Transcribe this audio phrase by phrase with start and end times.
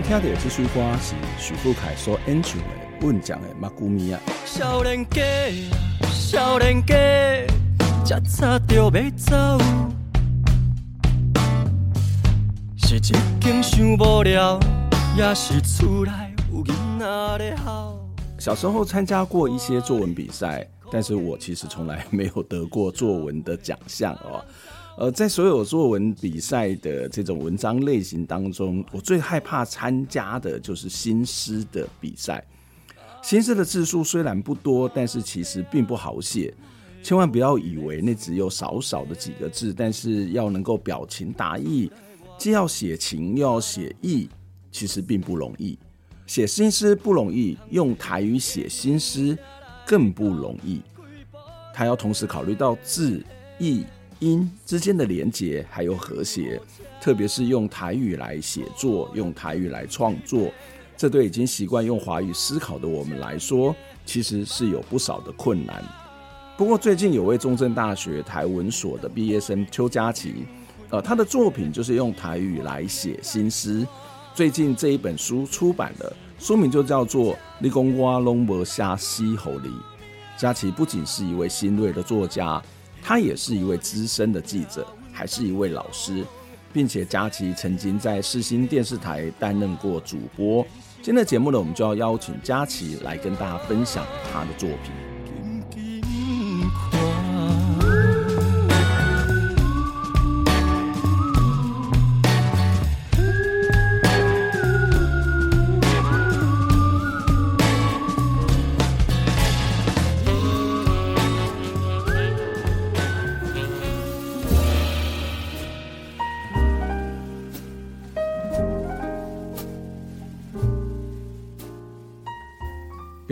[0.00, 2.66] 听到的这首歌是许富凯所演唱的
[3.06, 4.18] 《稳将的马古米亚》。
[4.46, 5.20] 少年家，
[6.12, 6.94] 少年家，
[8.04, 9.58] 才早就要走，
[12.76, 14.60] 是一间想无聊，
[15.16, 16.12] 也是厝内
[16.52, 17.98] 有囡仔在哭。
[18.38, 24.44] 小时候参加过一些作文比赛，但是我其实从来没有得过作文的奖项哦。
[24.98, 32.44] 呃，在所有作文比赛的这种文章类型当中，我最害怕参加的就是新诗的比赛。
[33.22, 36.52] 新诗的字数虽然不多，但是其实并不好写。
[37.00, 41.88] 千万不要以为那只有少少的几个字，但是要能够表情达意，
[42.36, 44.28] 既要写情又要写意，
[44.72, 45.78] 其实并不容易。
[46.26, 49.38] 写新诗不容易，用台语写新诗
[49.86, 50.82] 更不容易。
[51.72, 53.24] 他要同时考虑到字
[53.60, 53.84] 意。
[54.20, 56.60] 音之间的连结还有和谐，
[57.00, 60.50] 特别是用台语来写作，用台语来创作，
[60.96, 63.74] 这对已经习惯用华语思考的我们来说，
[64.04, 65.82] 其实是有不少的困难。
[66.56, 70.44] 不过最近有位中正大学台文所的毕业生邱佳琪，
[70.90, 73.86] 呃，他的作品就是用台语来写新诗。
[74.34, 79.68] 最近这一本书出版了，书名就叫做《你讲我拢无写诗给你》。
[80.36, 82.60] 佳琪不仅是一位新锐的作家。
[83.08, 86.22] 他也是一位资深的记者，还是一位老师，
[86.74, 90.62] 并且佳琪曾经在世新电视台担任过主播。
[90.96, 95.07] 今天的节目呢，我们就要邀请佳琪来跟大家分享他的作品。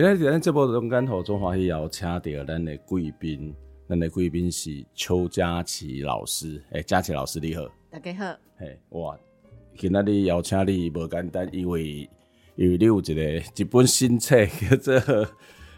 [0.06, 3.53] 原来在咱这部中间头中华戏要请到咱的贵宾，
[3.89, 6.62] 咱的贵宾是邱佳琪老师。
[6.71, 8.25] 哎、欸，佳琪老师你好，大家好。
[8.56, 9.19] 嘿，哇，
[9.77, 12.09] 今仔日邀请你无简单，因为
[12.55, 14.95] 因为你有一个一本新册叫做《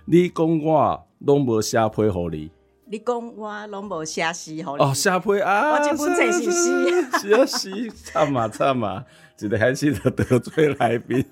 [0.04, 2.48] 你讲我拢无写批互你》。
[2.84, 4.62] 你讲我拢无写诗予你。
[4.78, 5.72] 哦，写批啊！
[5.72, 9.06] 我这本册是诗，写诗，惨嘛惨嘛，
[9.40, 11.24] 一个开始就得罪来宾。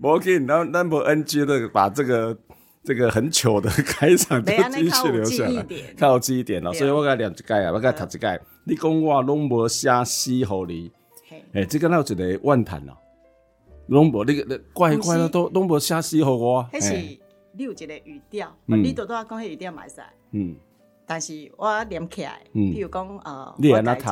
[0.00, 2.36] 我给你，咱咱不 NG 的把这个
[2.84, 5.66] 这个很糗的开场都继续留下来，
[5.98, 6.72] 靠我记一点了。
[6.72, 8.40] 所以我给他念一届啊，我给他读一届。
[8.64, 10.92] 你讲我拢无写诗予你，
[11.52, 12.92] 哎，这个那有一个怨叹哦，
[13.88, 16.68] 拢无那个怪怪的都拢无写诗予我。
[16.72, 17.18] 那是你
[17.64, 20.12] 有一个语调，你多多讲迄语调买晒。
[20.32, 20.54] 嗯，
[21.06, 24.10] 但是我念起来，譬如讲呃，你安那读？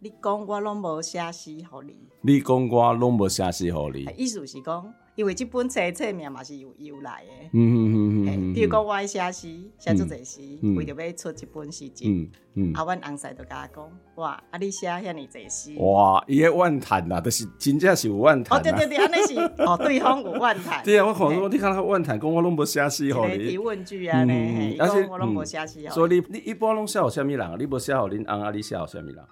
[0.00, 1.96] 你讲我拢无写诗互你。
[2.20, 4.06] 你讲我拢无写诗互你。
[4.16, 7.48] 意思是讲，因为即本册册名嘛是有由来的。
[7.52, 8.54] 嗯嗯嗯嗯。
[8.54, 9.48] 比如讲我爱写诗，
[9.78, 10.40] 写足侪诗，
[10.76, 12.08] 为着要出一本诗集。
[12.08, 12.72] 嗯嗯。
[12.72, 15.74] 啊，阮翁婿就甲我讲，哇，啊你写遐尼侪诗。
[15.80, 18.58] 哇，伊个怨叹呐，就是真正是有怨叹。
[18.58, 20.84] 哦对对对，安尼是哦， 对方有怨叹。
[20.84, 23.50] 对啊，我看说，你看他怨叹，讲我拢无写诗互你。
[23.50, 24.32] 提问句啊，呢，
[24.78, 25.86] 而且我拢无写诗。
[25.90, 27.56] 所以你你一般拢写互虾米人啊？
[27.58, 28.50] 你无写互恁翁啊？
[28.54, 29.22] 你写互虾米人？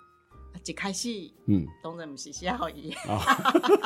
[0.65, 1.09] 一开始，
[1.47, 2.95] 嗯，当然不是写好伊。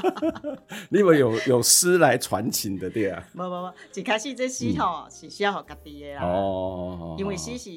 [0.90, 3.26] 你以为有有诗来传情的对啊？
[3.34, 6.22] 无无无，一开始这诗吼是写好家己的啦。
[6.24, 7.70] 哦，因为诗是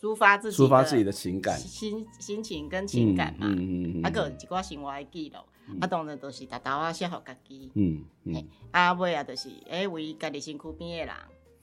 [0.00, 3.46] 抒发自己抒发自己的情感、心心情跟情感嘛。
[3.48, 5.38] 嗯嗯啊个一寡生活的记录，
[5.80, 7.72] 啊当然都是达达啊写好家己。
[7.74, 8.48] 嗯嗯。
[8.70, 11.14] 啊尾啊，就是诶为家己身躯边的人。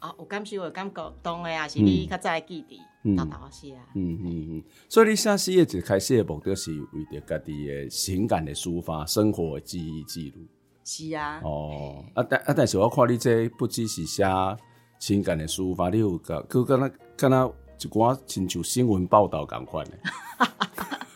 [0.01, 3.86] 啊，有感受有感觉，当然也是你较早记忆，大大写啊。
[3.94, 10.42] 嗯嗯嗯，所以你写诗的一开始的目的，是为着家己的情感的抒发，生活的记忆记录。
[10.83, 11.39] 是啊。
[11.44, 14.25] 哦，啊但啊但是我看你这不只是写
[15.00, 19.98] 情感的抒发，你有个，佮敢若敢若一寡亲像新闻报道共款的。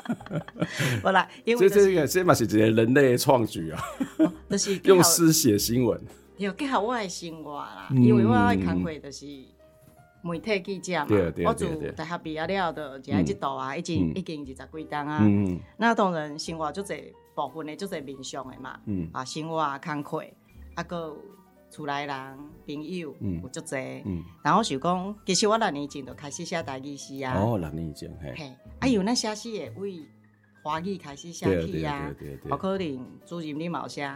[1.02, 3.84] 不啦，因为这这个这嘛是一个人类的创举啊，
[4.48, 6.00] 就是用诗写新闻。
[6.38, 9.26] 对，结合我的生活啦，因为我爱工作就是
[10.22, 11.08] 媒体记者嘛，
[11.46, 15.22] 我从大学毕业了的，就喺这度啊，已经已经二十几档啊，
[15.78, 18.80] 那当然生活就这部分的，就这面向的嘛，
[19.14, 20.24] 啊，生活啊，工作
[20.74, 21.16] 啊，个
[21.70, 24.04] 厝内人朋友有足侪，
[24.44, 30.00] 然后想讲，其实我六年前就开始写台语诗啊，哦，六年前嘿，啊，有那写诗也为
[30.64, 32.12] 华语开始写起啊，
[32.50, 34.12] 包括连主任你冇写。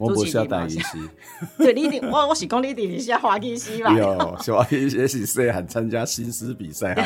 [0.00, 1.10] 我不写台语诗，
[1.58, 3.92] 对，你一定我我是讲你一定是写华语诗吧？
[3.96, 7.04] 有，写花语诗是细汉参加新诗比赛 哈。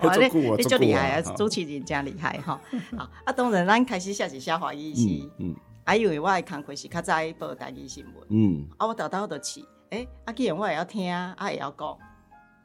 [0.00, 0.26] 哇，你
[0.58, 1.22] 你就厉害啊！
[1.34, 2.60] 主持人真厉害哈。
[2.96, 5.08] 好，啊，当然咱开始写是写华语诗，
[5.38, 11.96] 嗯，啊，因为我的工课是较早报台语新闻，嗯，啊，我豆豆都去，诶，啊，既然我也要听，啊，也要讲，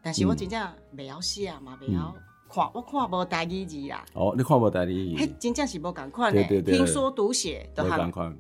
[0.04, 0.62] 但是我真正
[0.98, 2.13] 袂晓写嘛，袂晓
[2.51, 4.04] 看，我看无台语字啦。
[4.13, 5.16] 哦，你看无台语？
[5.16, 8.36] 嘿，真正是无共款的，听说读写都共款。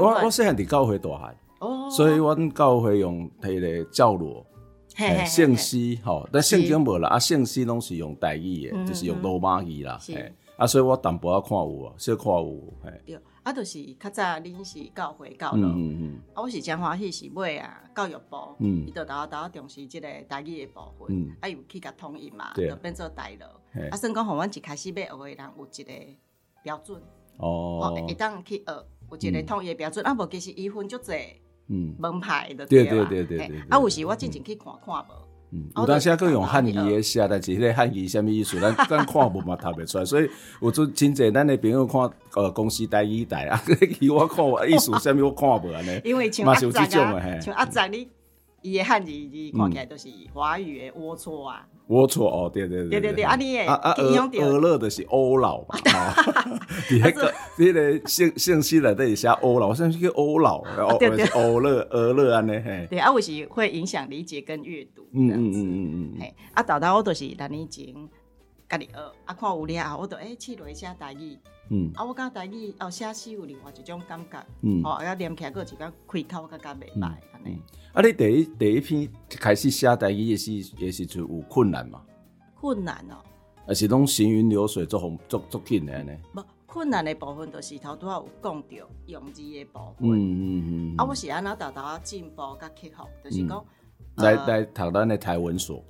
[0.00, 1.88] 我我细汉伫教会大汉，哦。
[1.90, 4.44] 所以阮教会用迄个教罗，
[5.26, 10.32] 圣诗吼，但圣经无啦，啊圣诗拢是用台语的，就是用罗马语啦，嘿。
[10.56, 12.58] 啊，所以我淡薄仔看有啊，小看有，
[13.06, 15.68] 对，啊，就是较早恁是教会教罗，
[16.32, 23.46] 啊，我是真欢喜是买啊教育部，伊就大大重视即个台语的部分，啊，又去甲统一嘛，就变做台罗，
[23.90, 25.92] 啊，算讲互阮一开始要学的人有一个
[26.62, 27.00] 标准，
[27.36, 28.86] 哦，会当去学。
[29.10, 31.12] 有一个统一标准，啊，无其实伊分足济，
[31.68, 33.60] 嗯，门派的对对对对对。
[33.68, 35.23] 啊，有时我进前去看看无，
[35.54, 40.28] 嗯，有当时啊，佫用汉语诶写，但是迄个汉语啥物意思，咱咱看无嘛读袂出来，所以
[40.60, 43.62] 有阵真侪咱诶朋友看，呃，公司台语台啊，
[44.00, 48.08] 伊我看意思啥物我看无安尼，因为像阿杂啊，像阿仔你，
[48.64, 51.66] 伊诶汉字字看起来都是华语诶龌龊啊。
[51.86, 54.88] 龌龊哦，对对对对对，啊你啊啊，俄俄勒的。
[54.88, 55.76] 是欧老嘛，
[56.90, 60.62] 你那个你的姓姓氏来都写欧老，像是个欧老，
[60.98, 62.86] 对 对，欧勒俄勒安尼嘿。
[62.88, 67.86] 对啊，有时会影响理解跟阅读，嗯嗯嗯嗯嗯，嘿，啊，豆豆我都是六年前
[68.66, 71.36] 家己学，啊，看有了后，我都诶试落写台语，
[71.70, 77.60] 嗯，啊，我感觉台语哦写诗有另外一种感觉，嗯，哦，啊念起来个一个开口更加袂歹安尼。
[77.92, 78.02] 啊！
[78.02, 82.02] 你第一第一篇开始写台语也是也是就有困难嘛？
[82.54, 83.16] 困难哦，
[83.68, 86.12] 啊是拢行云流水，做红做做紧的呢？
[86.34, 88.68] 不，困难的部分就是头拄仔有讲到
[89.06, 90.10] 用字的部分。
[90.10, 90.94] 嗯嗯嗯。
[90.98, 93.64] 啊，我是安那豆豆啊进步甲克服，就是讲
[94.16, 95.84] 来来读咱的台文所。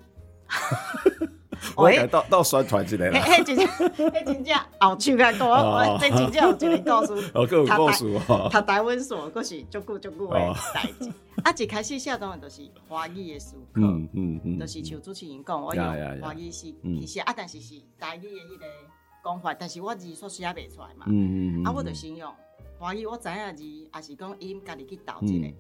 [1.77, 3.21] 我到到宣传之类啦。
[3.23, 5.49] 嘿，真正，嘿，真正，后手较多。
[5.49, 7.31] 我这真正有一个故事。
[7.35, 8.49] 哦，有故事哦。
[8.53, 11.13] 读台湾所，佫是足久足久的代志。
[11.43, 15.85] 啊，一开始写当然都是华语的书课，嗯嗯嗯，都是像主持人讲，我用
[16.23, 18.65] 华语是其实啊，但是是台语的迄个
[19.23, 22.33] 讲法，但是我字说写袂出来嘛，嗯嗯啊，我就先用
[22.79, 25.55] 华语，我知影字，也是讲音家己去导一个，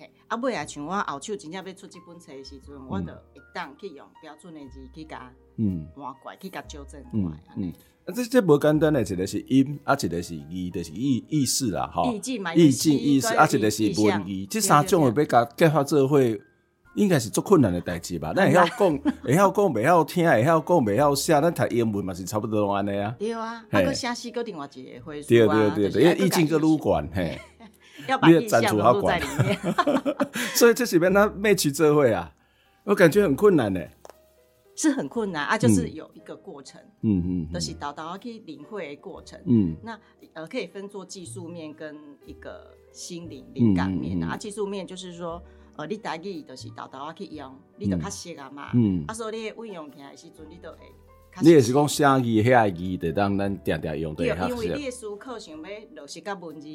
[0.00, 7.70] 嘿，啊，尾啊，像我后手真正要出即本册的时阵，我就会当去用标准的字去甲，嗯，换过来去甲纠正过来，嗯。
[8.12, 12.10] 这这无简单的，一个是音，啊，一个是义，就是意意思啦，哈。
[12.10, 16.18] 意境嘛，意境意思，啊，一个是文意，这三种的要甲结合做伙，
[16.96, 18.32] 应该是足困难的代志吧？
[18.34, 23.14] 咱会晓讲， 会晓讲，袂晓听，会晓讲，袂晓写，咱读英文嘛是差不多安尼啊。
[23.16, 27.40] 对啊，啊，个写诗个另外一个会对对对对，因为意境个愈悬，嘿，
[28.10, 29.58] 要把意象入在里面。
[30.54, 32.32] 所以这是边他 match 做伙啊，
[32.84, 33.80] 我感觉很困难呢。
[34.76, 39.98] 是很困难啊，就是有一个过程，嗯嗯，都是豆豆可以领会的过程，嗯，那
[40.32, 44.36] 呃可以分作技术面跟一个心灵灵感面啊。
[44.38, 45.42] 技术面就是说，
[45.76, 50.78] 呃，你台语就是豆豆可以用，你就较熟啊嘛，嗯，啊，所以你运用起来时阵，你都会。
[51.42, 54.14] 你也是讲写字、写字的，当咱定定用。
[54.14, 56.68] 对，因为你的思考想要落实甲文字，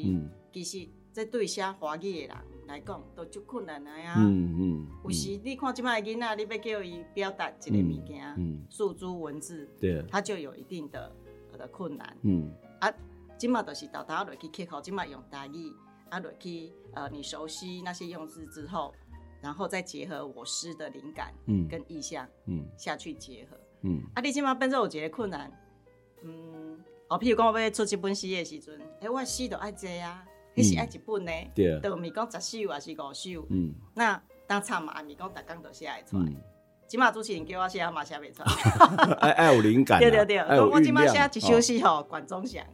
[0.52, 2.36] 其实这对写华语的人。
[2.66, 4.16] 来讲都足困难的呀。
[4.18, 4.86] 嗯嗯。
[5.02, 11.10] 有时你看即摆囡仔，你要叫伊表达一个物件，诉诸文字，对，他就有一定的
[11.56, 12.14] 的困难。
[12.20, 12.52] 嗯。
[12.80, 12.92] 啊，
[13.38, 15.72] 即摆就是豆豆落去克服，即摆用台语
[16.10, 18.92] 啊落去，呃，你熟悉那些用字之后，
[19.40, 24.02] 然后再结合我诗的灵感，嗯，跟意象，嗯，下去结合，嗯。
[24.14, 25.50] 啊，你即摆变做有一个困难，
[26.22, 30.22] 嗯，哦，譬如讲我要出一本诗的时阵，诶，我诗都爱这啊。
[30.56, 31.30] 你是爱一本呢？
[31.54, 33.46] 对，都毋是讲十首还是五首。
[33.50, 36.32] 嗯，那当唱嘛，毋是讲逐工都写会出来。
[36.88, 39.14] 起码主持人叫我写，我嘛写袂出来。
[39.18, 39.98] 爱爱有灵感。
[39.98, 42.64] 对对对，我即码写一首诗吼，观众想。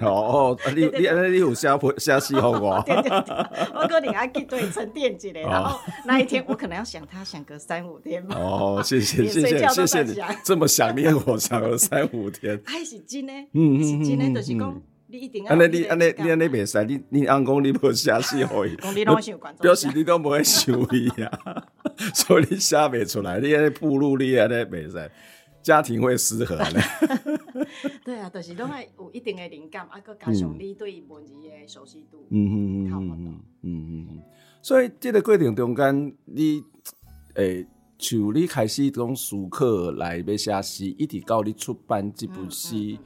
[0.00, 1.68] 哦哦，你你你有写
[1.98, 2.80] 写诗好我。
[2.86, 8.34] 对对对，我可能爱去对沉淀一下，然后那一天我可能要想他想个三五天吧。
[8.36, 12.58] 哦，谢谢谢谢谢谢你这么想念我，想了三五天。
[12.64, 14.82] 还 是真的，嗯嗯嗯，是真的，就是讲。
[15.08, 15.50] 你一定要。
[15.50, 18.76] 安尼你安尼你安尼袂使，你你按讲你无写诗互伊，
[19.60, 21.66] 表示你都无会想伊啊，
[22.14, 25.10] 所以你写袂出来，你安尼铺路你安尼袂使，
[25.62, 26.82] 家庭会失和咧。
[28.04, 34.22] 对啊，就是拢爱有一定的灵感，啊，搁加上你对文字的熟悉度，嗯嗯嗯嗯嗯嗯，
[34.62, 36.62] 所以这个过程中间，你
[37.34, 37.66] 诶，
[37.98, 42.96] 像你开始讲思考来要写诗，一直到你出版这部诗，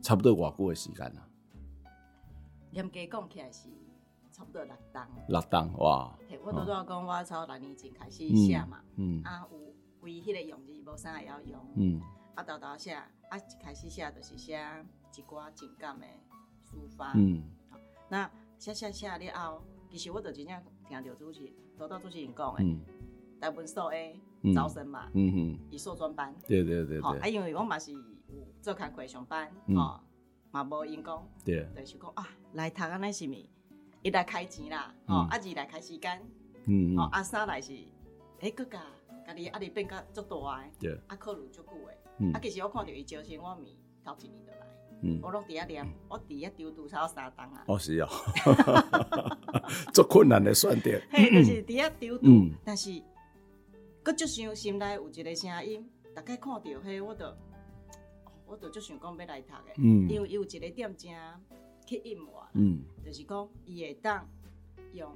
[0.00, 1.27] 差不多偌久的时间啊？
[2.72, 3.68] 严格讲起来是
[4.30, 6.16] 差不多六档，六档哇！
[6.44, 9.58] 我拄拄讲，我从六年前开始写嘛，嗯，啊有
[10.02, 12.00] 为迄个用字无啥会晓用，嗯，
[12.34, 14.60] 啊豆豆写，啊一开始写就是写
[15.16, 16.06] 一寡情感的
[16.64, 17.42] 抒发，嗯，
[18.08, 22.78] 那写写写了后，其实我就真正听到主持豆豆主席人讲的，
[23.40, 28.00] 台文所的招生嘛，嗯哼，以硕专班，对对对，好，啊因为我嘛是有
[28.60, 30.00] 做工课上班，吼。
[30.50, 33.48] 嘛无因讲，对，就是讲啊，来读安尼是咪？
[34.02, 36.22] 一来开钱啦，吼，啊二来开时间，
[36.66, 37.72] 嗯，吼，啊三来是，
[38.40, 38.80] 诶，阁加，
[39.26, 44.58] 家己压力变甲足大诶，对，啊考虑足久诶，啊其实我看到伊招生，我咪头一年就来，
[45.02, 48.08] 嗯，我拢伫遐念，我伫遐丢拄差三档啊，哦是哦，
[49.92, 52.24] 足困难诶选择， 嘿，就是伫遐丢拄，
[52.64, 53.02] 但是，
[54.02, 57.36] 搁就想心内有一个声音，大概看到迄我着。
[58.48, 61.10] 我就就想讲要来读的，嗯、因为伊有一个点正
[61.86, 64.26] 吸引我，嗯、就是讲伊会当
[64.92, 65.10] 用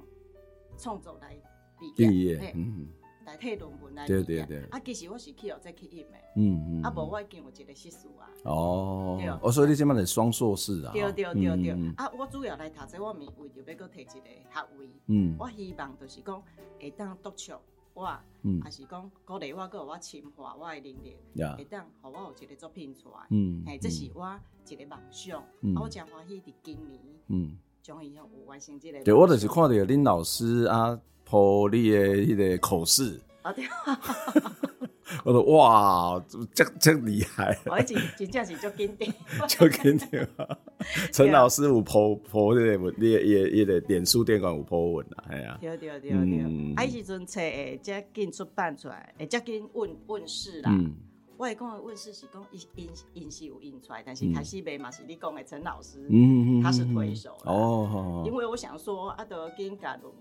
[0.77, 1.35] 创作来
[1.79, 1.91] 毕
[2.25, 2.87] 业，嗯，
[3.25, 4.67] 来替论文来毕业。
[4.69, 8.29] 啊，其实我是去学这吸引的，嗯嗯，啊，无我已经有一个硕士啊。
[8.43, 10.91] 哦，对，哦，所以你即满是双硕士啊？
[10.93, 16.43] 对对对对，啊，我主要来读这，我咪为着要搁摕一个学位，嗯，我希望就是讲
[16.79, 17.53] 会当督促。
[17.93, 18.19] 我，
[18.63, 21.15] 还是讲鼓励我，个我深化我的能力，
[21.57, 23.27] 会当，互我有一个作品出来。
[23.29, 25.43] 嗯，嘿，这是我一个梦想。
[25.61, 29.03] 嗯我真欢喜伫今年，嗯，终于有完成这个。
[29.03, 33.21] 对，我就是看到恁老师啊，破你的迄个口试。
[33.41, 33.65] 啊对。
[35.23, 37.57] 我说哇，这这厉害！
[37.65, 40.27] 我真真正是足紧张， 足紧张。
[41.11, 45.57] 陈老师有铺铺这个文，你也也得脸书电管有铺文啦，系啊。
[45.61, 50.71] 对对对对，啊，时阵册诶，遮紧出版出来，诶，遮紧问问世啦。
[51.35, 58.23] 我会讲的问世是讲印印印是有印出来，但是开始卖嘛是你讲的陈老师，嗯他是推手哦。
[58.25, 60.13] 因为我想说，啊，都紧甲论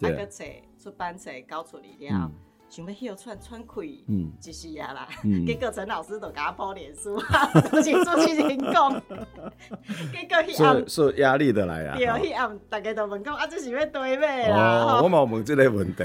[0.00, 0.44] 文，啊个册
[0.78, 2.30] 出版册搞出来了。
[2.68, 5.08] 想要迄个串串开，嗯，就是啊啦。
[5.46, 7.16] 结果陈老师都给他抛脸书，
[7.70, 8.90] 都是出去人讲。
[10.12, 11.96] 结果迄暗是压力的来啊。
[11.96, 15.00] 对，迄暗大家都问讲啊，这是要对咩啦？
[15.02, 16.04] 我冇问这个问题。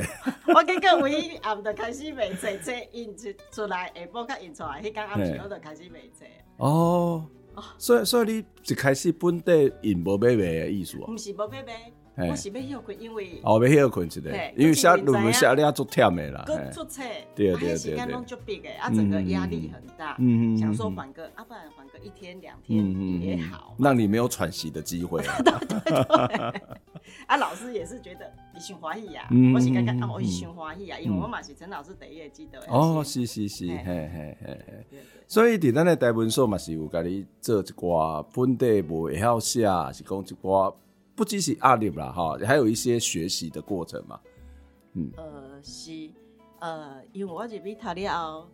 [0.53, 4.81] 我结果唯一暗就开始卖册，册印出出来，下晡才印出来。
[4.81, 6.25] 迄间暗时我就开始卖册。
[6.57, 7.25] 哦，
[7.77, 11.05] 所以所以你一开始本地印无买卖的意思啊？
[11.07, 11.91] 不是无买卖。
[12.29, 16.43] 我是要休困，因为哦，要休困一个，因为写论文写了足忝的啦。
[16.45, 17.01] 搁出册，
[17.35, 20.15] 对对对，时间拢足逼的，啊，整个压力很大。
[20.19, 25.21] 嗯嗯，想说缓个，啊，不然缓个一天两天也好，让你没有喘息的机会。
[25.43, 26.61] 对对对，
[27.27, 32.59] 啊，老师也是觉得你上欢喜呀，我是感觉啊，我是上欢喜呀，因为我嘛是陈老师第一个记得。
[32.67, 34.85] 哦，是是是，嘿嘿嘿嘿。
[35.27, 39.61] 所以伫咱的台文所嘛是有家己做一寡本地无会晓写，
[39.93, 40.73] 是讲一寡。
[41.15, 44.19] 不只是压力啦，哈，还有一些学习的过程嘛。
[44.93, 46.09] 嗯，呃是，
[46.59, 48.49] 呃，因为我入去读了后，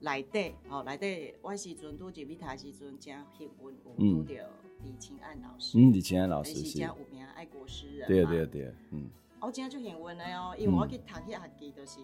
[0.00, 4.44] 内底，哦，内底，我时阵拄入去读时阵，真幸运有遇到
[4.84, 5.78] 李清安老师。
[5.78, 8.06] 嗯，李清安老师是真有名爱国诗人。
[8.08, 9.10] 对对对，嗯。
[9.40, 12.00] 我真就幸运的哦，因为我去读迄学期就是，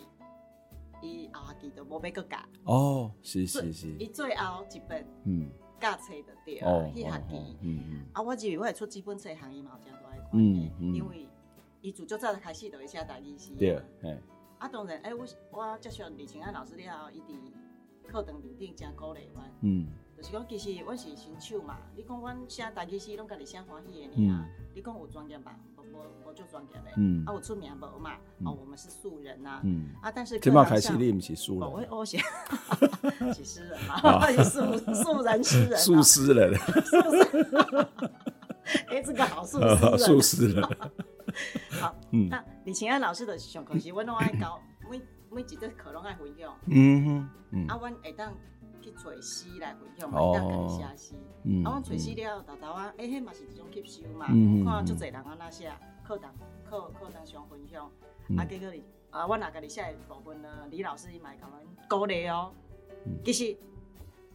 [1.01, 2.37] 伊后学期都无要搁教。
[2.65, 3.89] 哦，是是是。
[3.99, 5.49] 伊最后一本，嗯。
[5.81, 7.59] 教册就对啊，迄学期，
[8.13, 11.27] 啊，我认为我会出几本册，行业嘛有诚大个关系，因为
[11.81, 13.53] 伊自足早就开始就会写台语诗。
[13.59, 13.81] 对，
[14.59, 25.55] 啊，当然，诶，我我接受李清安老师了后，伊伫课堂面顶真鼓励阮，嗯，就是讲其实我是新手嘛，你讲阮写台语诗拢家己写欢喜的尔，你讲有专业嘛？
[25.99, 28.13] 无无就专业的，嗯，啊，我出名无嘛？
[28.45, 32.19] 哦，我们是素人呐，嗯，啊，但是起码开始你不是素人，我我写，
[33.35, 37.89] 是诗人嘛， 素素人诗人，素诗人，素诗，
[38.89, 40.63] 哎，这个好素诗，素诗人，
[41.81, 45.01] 好，嗯，那李晴安老师的上课时，我拢爱教，每
[45.31, 48.33] 每一节课拢爱分享，嗯哼，啊，阮会当。
[48.89, 51.15] 去找诗来分享嘛，当家己写诗。
[51.65, 54.27] 啊，我找诗了，豆豆啊，哎，迄嘛是一种吸收嘛。
[54.27, 55.71] 看足侪人安那写，
[56.07, 57.91] 课堂课课堂上分享。
[58.37, 62.53] 啊，结果哩，啊，我若家己写的部分呢，李老师伊嘛会甲阮鼓励哦。
[63.25, 63.57] 其实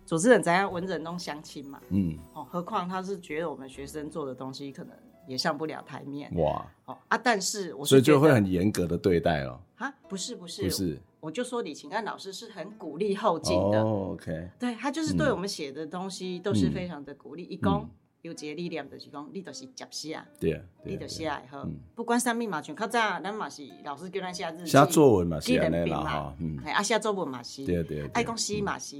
[0.05, 4.95] 主持人怎样文人弄相亲嘛，嗯，哦，何况他是觉得我们学生做的东西可能
[5.27, 17.73] 也上不了台面，哇，哦啊，但是我所以就会很严格的对待了，啊，不是不是不是，我就说李勤安老师是很鼓励后进的，哦，OK，对他就是对我们写的东西都是非常的鼓励，一共。
[17.81, 17.89] 嗯。
[18.23, 28.95] 有一个理念就是讲，你就是接写，对啊，你就写好，不管啥物嘛，像较早咱嘛是老师叫咱写日记，写作文嘛，记人病嘛，嗯，啊写作文嘛是，对对，爱讲诗嘛是，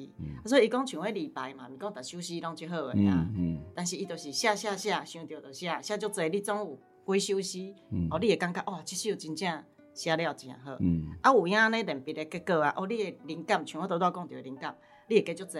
[0.45, 3.25] 所以伊讲像迄李白嘛，毋讲逐首诗拢最好诶啊，
[3.73, 6.77] 但是伊就是写写写，想着就写，写足侪，你总有
[7.17, 7.73] 几首诗，
[8.11, 9.63] 哦，你会感觉哇，这首真正
[9.93, 10.77] 写了真好，
[11.21, 14.75] 啊有影咧特别的结果啊，哦，你的灵感像我拄拄讲着灵感，
[15.07, 15.59] 你会加足济，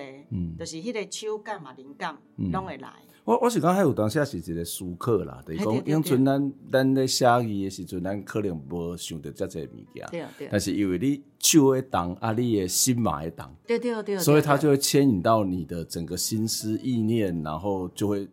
[0.57, 2.17] 就是迄个手感嘛，灵感
[2.51, 2.89] 拢会来。
[3.25, 10.49] 我我是讲，还有当下是一个思考啦，就是讲，因为阵咱咱咧写字的时阵，咱可能无想到遮侪物件，对对。
[10.51, 14.19] 但是因为你手会动，啊，你的心嘛会动，对对对。
[14.19, 18.27] 所以它就会牵引到你的整个心思意念，然后就会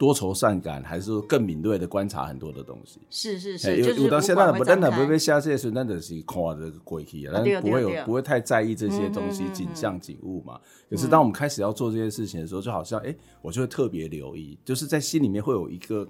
[0.00, 2.98] 多愁善感，还是更敏锐的观察很多的东西。
[3.10, 10.58] 是是是，有到现在不单单不会下这些时，咱就是看这个过去啊，咱不会有不会太在意这些东西景象景物嘛。
[10.88, 16.08] 可是当我们开始要做这些事情的时候，就好像哎、欸，我就会特别留意，就是在心里面会有一个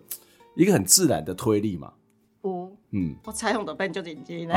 [0.55, 1.93] 一个很自然的推力嘛。
[2.43, 4.55] 哦，嗯，我彩虹都变就眼睛了。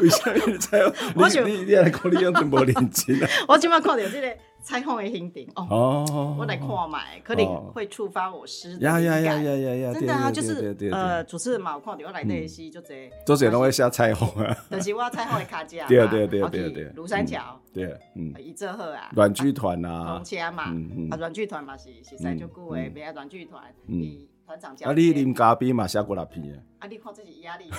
[0.00, 0.92] 为什么彩虹？
[1.14, 3.28] 我想你你来讲，你用怎么眼睛啊？
[3.46, 4.36] 我今晚看到这个
[4.68, 9.92] 彩虹的形状哦，我来看买，可能会触发我诗的呀呀呀呀呀呀！
[9.94, 20.64] 真的啊，就是呃，主持人嘛，我看到我来这些就这，都是拢会写彩虹啊，但是我彩虹的卡架， 对对对对对，庐山桥，对，嗯，一座好啊，软剧团啊，红车嘛，
[21.12, 24.90] 啊，软剧团嘛是是赛就久诶，别个软剧团，嗯，团长叫。
[24.90, 26.60] 啊，你啉咖啡嘛写过六篇啊？
[26.80, 27.70] 啊，你看这是压力，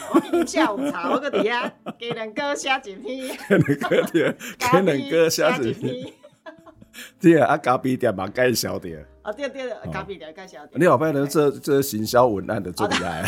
[0.48, 6.14] 下午茶， 我搁底下给两个写一篇，给 两个对，给两个写一篇。
[7.20, 8.90] 对啊，啊，咖啡店嘛介绍的。
[9.22, 10.72] 啊，对对，咖啡店介绍的。
[10.78, 13.24] 你后摆能做做行销文案的做厉害。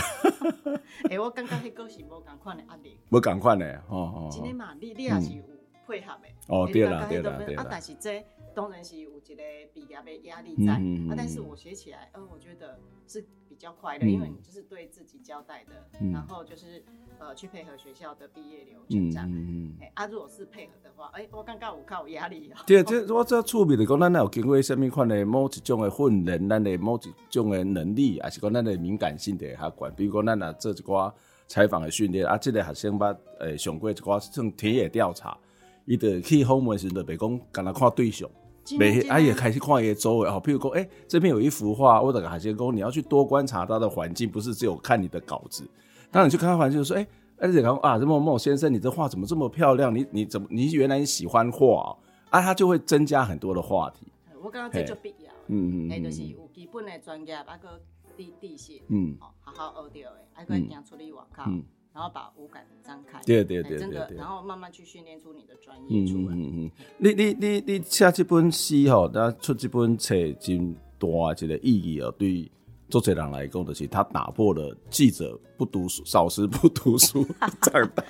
[1.10, 2.98] 哎，我感觉迄个是无共款的压力。
[3.10, 4.30] 无共款的，哦哦。
[4.32, 5.44] 真的嘛，你你也是有
[5.88, 6.28] 配合的。
[6.48, 7.64] 哦，对啦对啦对啦。
[7.64, 8.24] 啊，但是这
[8.56, 10.74] 当然是有一个毕业的压力在。
[10.74, 13.28] 啊，但是我学起来，嗯，我觉得是比
[13.62, 15.72] 较快乐，因为你就是对自己交代的，
[16.12, 16.84] 然后就是
[17.20, 19.30] 呃去配合学校的毕业流程这样。
[19.32, 19.88] 嗯嗯。
[19.94, 22.52] 啊，如果是配合的话，哎，我感觉有较有压力。
[22.66, 29.94] 对，这我这趣味的讲，咱有经过什么款的某一种的训练，咱的某一种的能力，还是讲咱的敏感性的较悬。
[29.96, 31.14] 比如讲，咱呐做一寡
[31.48, 35.38] 采访的训练，啊，这个学生捌诶上过一寡种田野调查，
[35.86, 38.30] 伊就去访问时就别讲，干那看对象。
[38.78, 45.68] 每啊也开始看一周围哦，譬如说，哎、欸，这边有一幅画，我的海鲜工，你要去多观察它的环境，不是只有看你的稿子。
[46.12, 47.08] 当你去看环境，就说，哎、欸，
[47.38, 49.94] 而且讲啊，某某先生，你这画怎么这么漂亮？
[49.94, 51.98] 你你怎么你原来你喜欢画
[52.30, 52.42] 啊？
[52.42, 54.08] 他就会增加很多的话题。
[54.42, 57.80] 我刚刚这就必要，嗯嗯，哎，就是有基本的专业，那个
[58.18, 61.44] 地地势，嗯，好好学到的，还可以讲出去外口。
[61.48, 66.34] 嗯然后把五感张开，对对对，真的，然后慢慢去训练出你的专业出来。
[66.34, 72.10] 嗯嗯嗯，你你你你写这本诗吼，那出这本册真大一个意义哦。
[72.18, 72.50] 对
[72.90, 77.26] 作者人来讲，就是他打破了记者不读书、少时不读书
[77.62, 78.04] 长大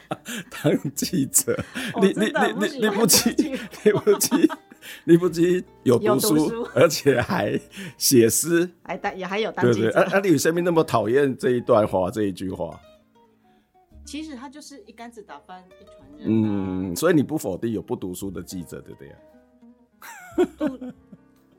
[0.64, 1.60] 当记者。
[2.02, 3.34] 你你你你你不仅
[3.84, 4.50] 你不仅
[5.06, 7.60] 你不仅有读书，而且还
[7.98, 9.92] 写诗，还当也还有当记者。
[10.00, 10.20] 啊啊！
[10.20, 12.80] 你为什么那么讨厌这一段话这一句话？
[14.12, 16.24] 其实他就是一竿子打翻一船人。
[16.26, 20.94] 嗯，所以你不否定有不读书的记者，对不对？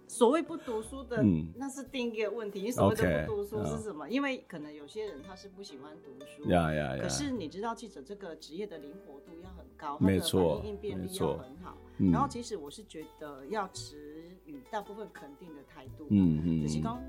[0.07, 1.25] 所谓不读书的，
[1.57, 2.61] 那是定义的问题。
[2.61, 4.07] 你所谓的不读书是什么？
[4.11, 6.51] 因为可能有些人他是不喜欢读书。
[6.51, 7.03] 呀呀呀！
[7.03, 11.79] 可是你知道，记者这个职业的灵活度要很高，他的反应应变力要很好。
[12.13, 16.07] 然后，其实我是觉得要持与大部分肯定的态度。
[16.11, 16.61] 嗯嗯。
[16.61, 17.03] 就是讲，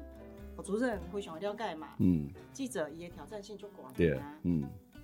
[0.56, 1.90] 我主持人会想了解嘛。
[2.00, 2.30] 嗯。
[2.54, 3.92] 记者也挑战性就广。
[3.94, 4.18] 对。
[4.44, 4.64] 嗯。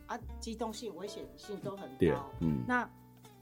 [0.10, 2.30] 啊，机动性、危险性都很高。
[2.42, 2.90] 嗯，那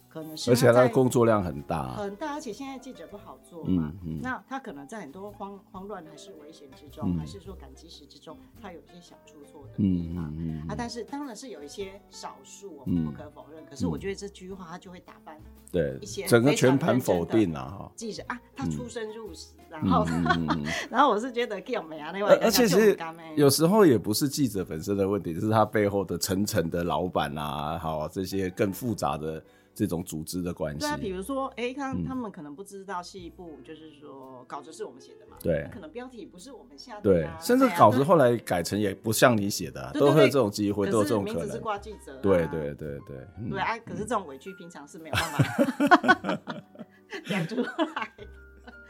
[0.10, 2.34] 可能是而且他的工作量很大，很大。
[2.34, 3.92] 而且现在记者不好做嘛，
[4.22, 10.26] 那他可能在很多慌慌乱还是危险之中，还是说赶及时之中，他有一些小出错的地方。
[10.68, 13.64] 啊，但是当然是有一些少数，我们不可否认。
[13.70, 15.40] 可是我觉得这句话他就会打翻
[15.72, 17.92] 对一些整个全盘否定了哈。
[17.96, 20.06] 记者啊，他出生入死，然后
[20.90, 22.98] 然后我是觉得给我们啊，那位而且是
[23.36, 29.44] 有时候也不是记者本身的问题，就是他背后的层层的老板啊，好这些更复杂的。
[29.78, 41.42] 这种组织的关系，对啊，比如说，哎，他他们可能不知道细部，就是说稿子是我们写的嘛，对，可能标题不是我们下的，对，甚至稿子后来改成也不像你写的，都会有这种机会，都有这种可能。
[41.42, 46.54] 名字是挂记者，对对对对，对啊，可是这种委屈平常是没有办法。
[47.28, 48.12] 讲出来，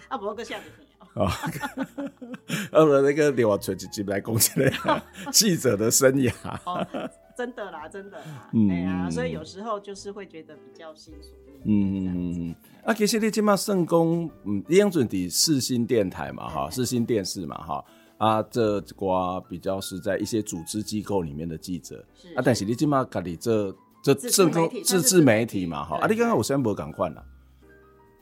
[0.08, 0.63] 啊，不过个下子
[1.15, 1.28] 哦，
[2.71, 4.71] 呃， 那个另外传一集来讲起来，
[5.34, 6.32] 记者的生涯。
[6.63, 6.88] 哦，
[7.38, 11.19] 真的啦，真的啦，嗯、哎呀，所以有时候就是会觉得比较辛苦。
[11.65, 12.56] 嗯嗯嗯嗯。
[12.84, 14.00] 啊，其实你今麦算讲，
[14.43, 17.86] 嗯，你用准的世新电台嘛，哈，四新电视嘛，哈，
[18.17, 22.04] 啊，这瓜比较是在一些组织机构里面的记者。
[22.15, 23.71] 是，啊，但是你今麦家里这
[24.02, 27.23] 这这个自制媒体嘛，哈，啊，你刚刚我虽然没赶快了。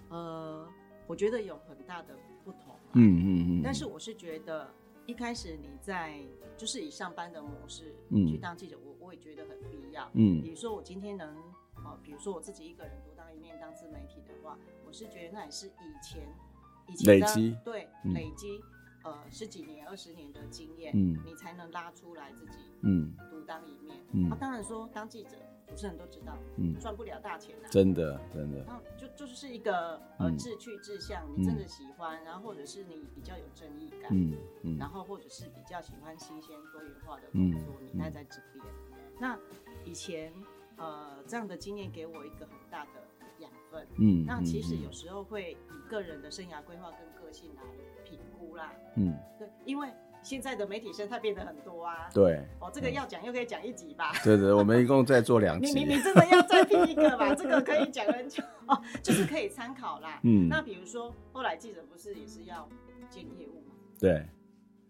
[0.10, 0.67] 呃，
[1.08, 2.10] 我觉得有很大的
[2.43, 2.75] 不同。
[2.93, 4.67] 嗯嗯嗯，但是我是觉得
[5.06, 6.20] 一开始你在
[6.58, 7.96] 就是以上班的模式
[8.28, 10.10] 去当记者，我我也觉得很必要。
[10.13, 11.36] 嗯，比如说我今天能，
[11.76, 16.28] 呃，比如说我自己一个人独当一面当自媒体的话，我是觉得那也是以前
[16.88, 18.62] 以前的累积对累积
[19.04, 23.96] 呃十几年二十年的经验，嗯，你才能拉出来自己嗯独当一面。
[24.12, 25.38] 嗯，啊，当然说当记者。
[25.67, 28.63] 主持人都知道，嗯，赚不了大钱啊，真的，真的。
[28.65, 38.65] 然后就就是一个呃志趣志向，你真的喜欢，然后或者是你比较有正义感，嗯嗯，然后或者是比较喜欢新鲜多元化的工作，你待在这边。
[39.19, 39.38] 那
[39.84, 40.32] 以前
[40.78, 42.91] 呃这样的经验给我一个很大的
[43.39, 47.63] 养分，嗯，那其实有时候会以个人的生涯规划跟个性来
[48.04, 49.89] 评估啦，嗯，对，因为。
[50.25, 54.11] 现在的媒体生态变得很多啊，对，哦，这个要讲又可以讲一集吧？
[54.23, 55.71] 对对，我们一共再做两集。
[55.71, 57.33] 你 你你真的要再拼一个吧？
[57.38, 60.19] 这个可以讲很久哦，就是可以参考啦。
[60.23, 62.67] 嗯，那比如说后来记者不是也是要
[63.07, 63.75] 兼业务吗？
[63.99, 64.25] 对，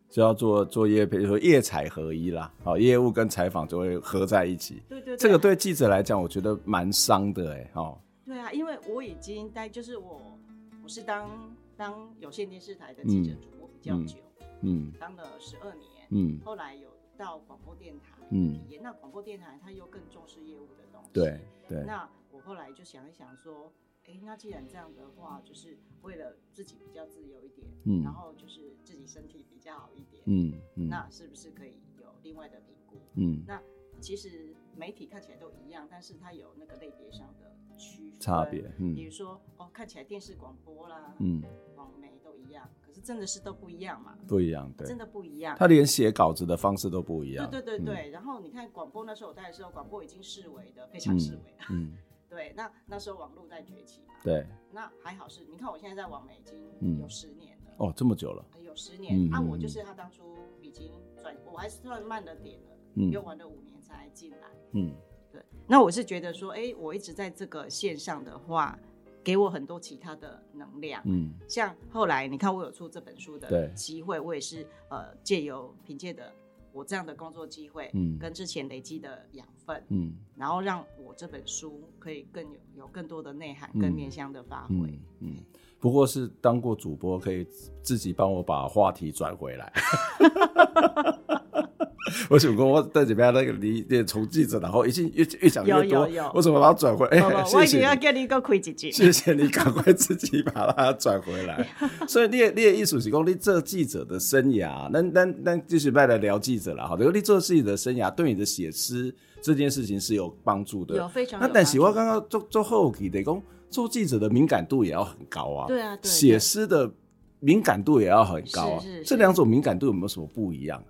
[0.09, 4.81] 就要做做业，比如说业采合一啦，好，业务跟采访就会合在一起。
[4.87, 7.99] 对对，这个对记者来讲，我觉得蛮伤的哎，哦。
[8.25, 10.39] 对啊，因为我已经待，就是我
[10.81, 11.29] 我是当
[11.75, 14.17] 当有线电视台的记者主播比较久。
[14.65, 21.83] 嗯，当了十二年，嗯，后来有到广播电台，嗯，那广播电台他又更重视业务的东西，对对。
[21.85, 23.71] 那我后来就想一想说，
[24.05, 32.97] 哎、欸，那既然这样的话，就是为了自己比较自由一点，嗯，然后就是自己身体比较好一点，嗯，嗯，那是不是可以有另外的评估？
[33.15, 33.61] 嗯，那
[33.99, 41.41] 其实媒体看起来都一样，但是它有那个类别上的区分差别，嗯，比如说哦，看起来电视广播啦，嗯，
[41.75, 42.69] 网媒都一样。
[42.81, 44.17] 可是真的是都不一样嘛？
[44.27, 45.55] 不一样，对，真的不一样。
[45.57, 47.49] 他连写稿子的方式都不一样。
[47.49, 48.09] 对对对对。
[48.09, 51.65] 嗯、然后你看广播那时候我带的时候，广播已经视为的，非常视为了。
[51.71, 51.97] 嗯。
[52.27, 54.13] 对，那那时候网络在崛起嘛。
[54.23, 54.45] 对。
[54.71, 57.73] 那还好是，你看我现在在网媒已经有十年了。
[57.77, 58.45] 哦，这么久了。
[58.61, 59.33] 有十年。
[59.33, 64.47] 啊，我就是他当初已经转，我还是算慢了点了，嗯，又玩了五年才进来。
[64.73, 64.93] 嗯。
[65.31, 65.41] 对。
[65.67, 68.77] 那我是觉得说，哎，我一直在这个线上的话。
[69.23, 76.31] 给我很多其他的能量，嗯，像后来你看我有出这本书的机会，我也是呃借由凭借的
[76.71, 85.37] 我这样的工作机会，嗯，跟之前累积的养分，嗯，然后让我这本书可以更有有更多的内涵跟面向的发挥，嗯，
[85.79, 87.47] 不过是当过主播，可以
[87.81, 89.73] 自己帮我把话题转回来。
[92.29, 97.19] 我想说，我在这边那个你从记者，然后已经越越讲越多，我怎么把它转回来？
[97.19, 98.91] 哎，我一定要给你一个亏几句。
[98.91, 101.67] 谢谢你，赶快自己把它转回来。
[102.07, 106.95] 所以你的你的意思是讲，你做记者的生涯，那那那继续再来聊记者了哈。
[106.95, 111.39] 如果你做记者的生涯，对你的写诗这件事情是有帮助的，有非常。
[111.39, 115.67] 那但是我刚刚做做后期得讲，做记者的敏感度也要很高啊。
[115.67, 116.91] 对啊，写诗的
[117.39, 118.83] 敏感度也要很高啊。
[119.03, 120.83] 这两种敏感度有没有什么不一样？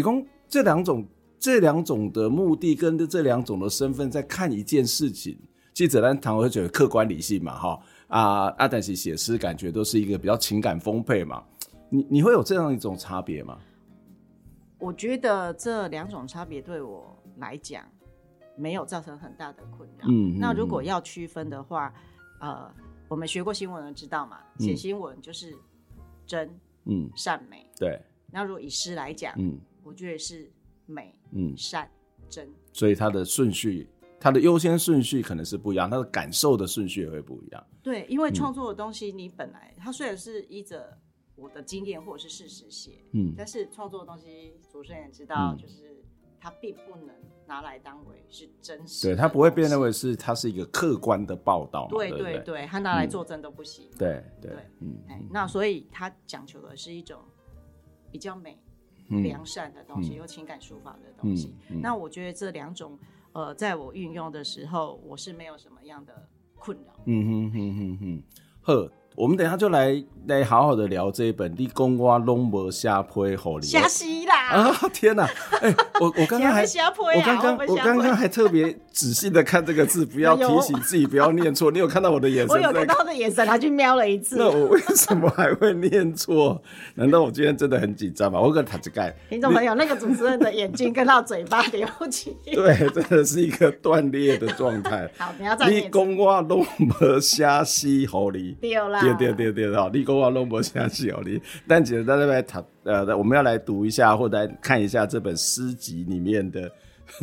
[0.00, 0.26] 得讲。
[0.46, 1.04] 这两种
[1.40, 5.36] 这两种的目的跟这两种的身份，在看一件事情，
[5.72, 11.42] 记者呢，常会觉得客观理性嘛，哈啊啊，但是写诗感觉都是一个比较情感丰沛嘛，
[11.88, 13.58] 你你会有这样一种差别吗？
[14.78, 17.82] 我觉得这两种差别对我来讲
[18.54, 20.06] 没有造成很大的困扰。
[20.08, 21.92] 嗯，那如果要区分的话，
[22.38, 22.70] 呃，
[23.08, 25.56] 我们学过新闻的知道嘛，写新闻就是
[26.26, 26.48] 真，
[26.84, 27.98] 嗯，善美，对。
[28.30, 29.58] 那如果以诗来讲，嗯。
[29.84, 30.50] 我觉得是
[30.86, 31.88] 美、嗯、善、
[32.28, 33.86] 真，所以它的顺序，
[34.18, 37.66] 它的优先顺序可能是不一样，它的感受的顺序也会不一样。
[37.82, 40.98] 对，因为创作的东西，你本来、嗯、它虽然是依着
[41.36, 46.02] 我的经验或者是事实写，嗯，但是创作的东西，主持人也知道，就是
[46.40, 47.14] 它并不能
[47.46, 57.20] 拿来当为是真实，对，它不会被认为是它是一个客观的报道，对对对，对，它拿来作证都不行，对，对嗯，哎，那所以它讲求的是一种
[58.10, 58.58] 比较美。
[59.08, 61.54] 良善的东西，有、嗯、情感抒发的东西。
[61.82, 62.98] 那我觉得这两种，
[63.32, 66.94] 呃，在我运用的时候，我是没有什么样的困扰。
[67.06, 68.22] 嗯哼哼哼哼。
[68.62, 69.92] 呵，我们等一下就来
[70.26, 73.36] 来好好的聊这一本《你讲我拢无写批予你》。
[73.62, 74.48] 瞎西啦！
[74.52, 75.24] 啊天哪！
[75.60, 81.70] 哎、欸，我我刚刚还我刚刚我刚刚还特别仔细的看这个字，不要提醒自己不要念错。
[81.70, 82.56] 你有看到我的眼神？
[82.56, 84.36] 我有看到他的眼神，他去瞄了一次。
[84.38, 86.62] 那我为什么还会念错？
[86.94, 88.40] 难道我今天真的很紧张吗？
[88.40, 89.14] 我跟他这盖。
[89.28, 92.34] 听众朋友，那个主持人的眼睛跟他嘴巴连不起。
[92.50, 95.10] 对，真的是一个断裂的状态。
[95.18, 95.84] 好，你要再念。
[95.84, 98.52] 你讲我拢无写诗给你。
[98.60, 99.00] 对啦。
[99.02, 101.40] 对对对对，好，你讲我弄不下去哦你。
[101.66, 106.70] 但简单的来谈，呃，我们要来读一下，或者来看一下这本诗集里面的。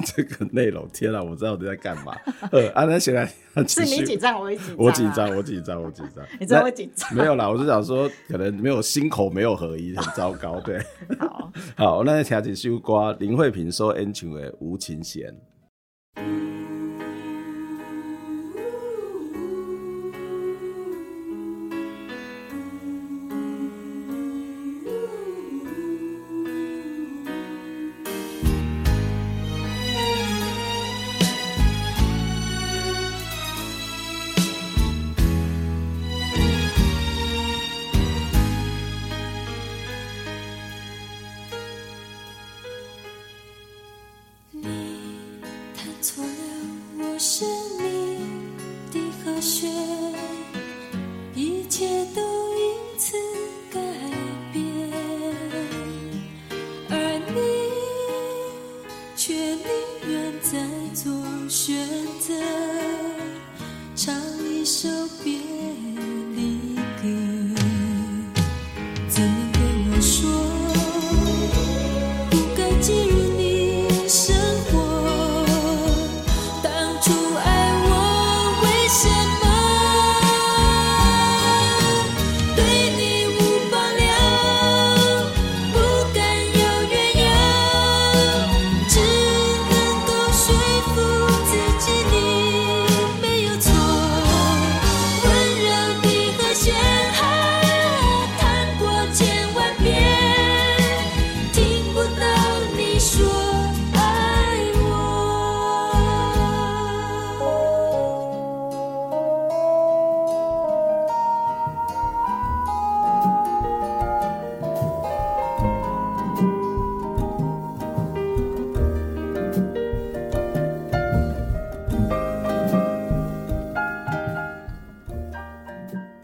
[0.05, 2.15] 这个内容，天啊，我知道我在干嘛。
[2.51, 3.27] 呃，安南显然
[3.67, 4.77] 是你紧张，我也紧张。
[4.77, 6.23] 我紧张，我紧张，我紧张。
[6.39, 7.15] 你知道我紧张？
[7.15, 10.61] 没有啦，我是想说，可能没有心口没有合一，很糟糕。
[10.61, 10.79] 对，
[11.17, 15.35] 好， 好，我那听一首歌，林慧萍所演唱的《吴琴弦》。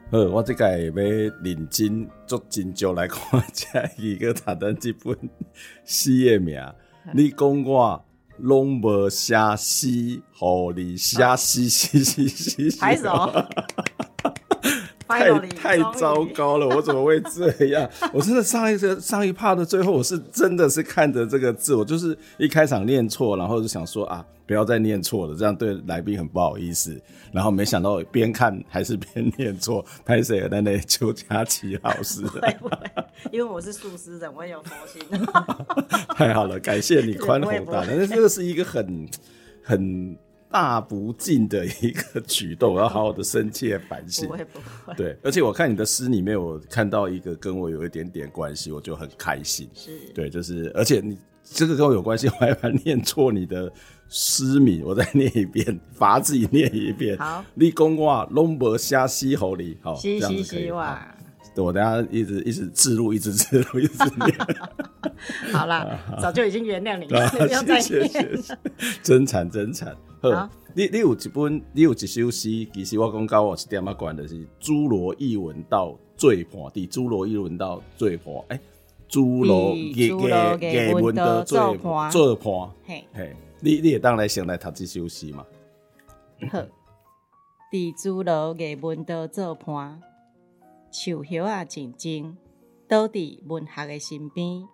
[0.09, 0.93] 我即个要
[1.43, 3.67] 认真做真少来看这
[3.97, 5.17] 一个他的这本
[5.83, 6.57] 诗的名。
[7.13, 8.05] 你讲我
[8.37, 12.77] 拢无写诗，互你写诗诗诗诗。
[12.79, 13.09] 拍手！
[15.07, 17.89] 太太糟糕了，我怎么会这样？
[18.13, 24.25] 我真的上一次上一趴的最后，我是真的是看着这个字，我就是一开场念错，然后就想说啊。
[24.47, 26.97] 不要再念错了，这样对来宾很不好意思。
[27.33, 32.25] 然后没想到边看还是边念错，拍谁的那邱佳琪老师。
[32.27, 32.77] 会不会？
[33.29, 35.01] 因为我是素食人，我也有佛心。
[36.15, 37.87] 太 好了，感谢你宽宏大 量。
[37.87, 39.05] 但是这个是一个很
[39.61, 40.17] 很
[40.49, 44.27] 大不敬的一个举动，我要好好的深切反省。
[44.27, 44.93] 不会不会。
[44.95, 49.69] 对，而且我看你的诗里面，我看到一个跟我有一点点关系，我就很开心。
[49.73, 49.91] 是。
[50.13, 53.71] 对，就是而且你这个跟我有关系，我还怕念错你的。
[54.09, 57.17] 诗名，我再念一遍，罚自己念一遍。
[57.17, 61.05] 好，你讲我拢无写诗给你，好，嘻嘻嘻哇！
[61.53, 64.33] 对，我等下一直一直自录，一直自录，一直念。
[65.51, 65.85] 好啦，
[66.21, 68.39] 早就已经原谅你了， 不要再念。
[69.03, 69.93] 真惨，真惨。
[70.19, 78.59] 好，你你有一本，你有一首诗，其实我讲到我一点仔关的是《侏罗译文到最盘》的，《侏罗译文到最盘》哎，
[79.13, 81.77] 《侏罗译译文的最盘》
[82.11, 83.35] 最盘，嘿嘿。
[83.59, 85.43] 你你也当来先来读这首诗嘛？
[86.51, 86.59] 好，
[87.71, 89.99] 伫侏罗艺文的做伴，
[90.91, 92.37] 树叶啊静静，
[92.87, 94.67] 倒伫文学的身边，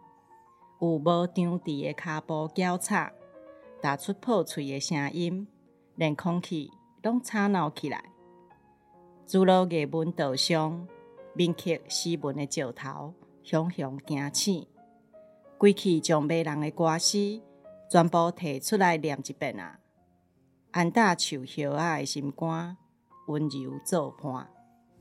[0.81, 3.13] 有无张持的脚步交叉，
[3.83, 5.45] 打出破碎的声音，
[5.97, 8.01] 连空气拢吵闹起来。
[9.27, 10.87] 诸罗艺文道上，
[11.35, 14.65] 铭刻诗文的石头，雄雄惊醒，
[15.57, 17.41] 归去将迷人的歌诗。
[17.91, 19.77] 全部提出来念一遍啊！
[20.71, 22.77] 安大树叶仔的心肝，
[23.27, 24.49] 温柔作伴。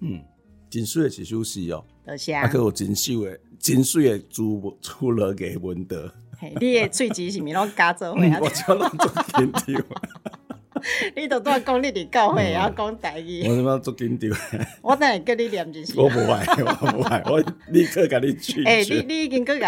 [0.00, 0.24] 嗯，
[0.68, 1.84] 真水的一首诗哦。
[2.04, 2.34] 多谢。
[2.34, 6.12] 啊，还有真秀的、真水的诸诸罗艺文的。
[6.42, 8.38] 嘿，你的喙齿是咪拢加做伙啊？
[8.42, 9.84] 我只拢做紧张。
[11.14, 13.46] 你都在讲你伫教会，然后讲台语。
[13.48, 14.28] 我他妈做紧张。
[14.82, 16.02] 我等下跟你念一首。
[16.02, 18.68] 我不爱，我不爱，我立刻给你拒绝。
[18.68, 19.60] 哎，你你已经跟我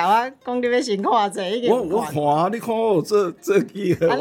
[0.45, 1.71] 讲你要先看者，已经。
[1.71, 4.09] 我我看，你看我这这几个。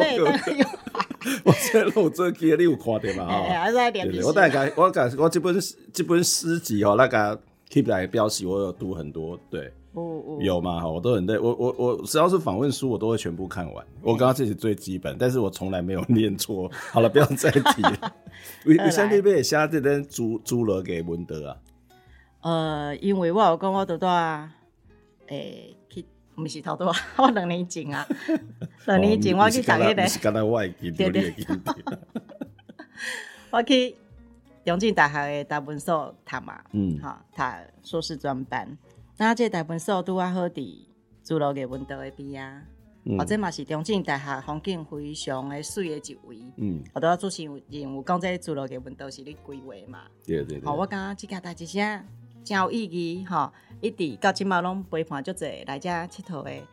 [1.43, 3.27] 我这录这期你有看到吗？
[3.31, 4.23] 哎，还是。
[4.23, 5.57] 我大概我感我这本
[5.91, 9.73] 这本诗集哦，那个 keep 来标示我有读很多，对，
[10.39, 10.79] 有吗？
[10.81, 13.85] 哈，我都很累，我我我只要是访问书，我都会全部看完。
[14.01, 16.71] 我刚刚这是最基本，但是我从来没有念错。
[16.91, 18.15] 好了，不要再提了。
[18.65, 21.57] 为为什么你写这段朱朱罗给文德啊？
[22.41, 24.51] 呃，因为我有讲我多啊，
[25.27, 25.75] 诶。
[26.35, 28.03] 不是头多， 我两年前啊，
[28.87, 31.31] 两年前我去读迄个，对对，
[33.51, 33.95] 我去
[34.63, 37.43] 永进大学的大文所读嘛，嗯，哈，读
[37.83, 38.67] 硕士专班。
[39.17, 40.85] 那这台文所拄啊好伫
[41.23, 42.63] 朱楼艺文道的边啊，
[43.17, 52.03] 或者嘛是重庆大学风景非常的水的一位，嗯，我都要做新任务，讲这朱楼艺文道是你规划嘛，对对对，好，我感觉这件代志啥？
[52.43, 53.53] 真有意义哈！
[53.79, 56.65] 一直到今嘛拢陪伴足侪来遮佚佗的诶、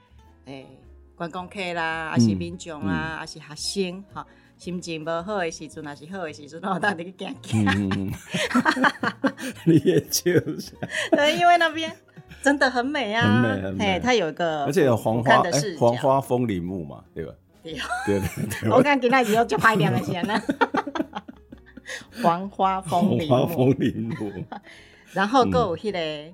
[0.46, 0.66] 欸、
[1.14, 4.26] 观光客啦，还是民众啦，还、嗯、是学生哈。
[4.58, 8.12] 心情无好的时阵，啊是好的时阵，我带你去行行。
[9.64, 10.72] 你也就是
[11.12, 11.96] 对，因为那边
[12.42, 14.00] 真的很美啊，很美很美。
[14.02, 17.32] 它有一个而且有黄花诶，黄花风铃木嘛，对吧？
[17.62, 17.74] 对
[18.06, 18.20] 对
[18.60, 18.70] 对。
[18.70, 20.40] 我看今仔日又就拍两个钱呢。
[22.22, 23.34] 黄花风铃木。
[23.34, 24.32] 黄花风铃木。
[25.12, 26.32] 然后够有迄个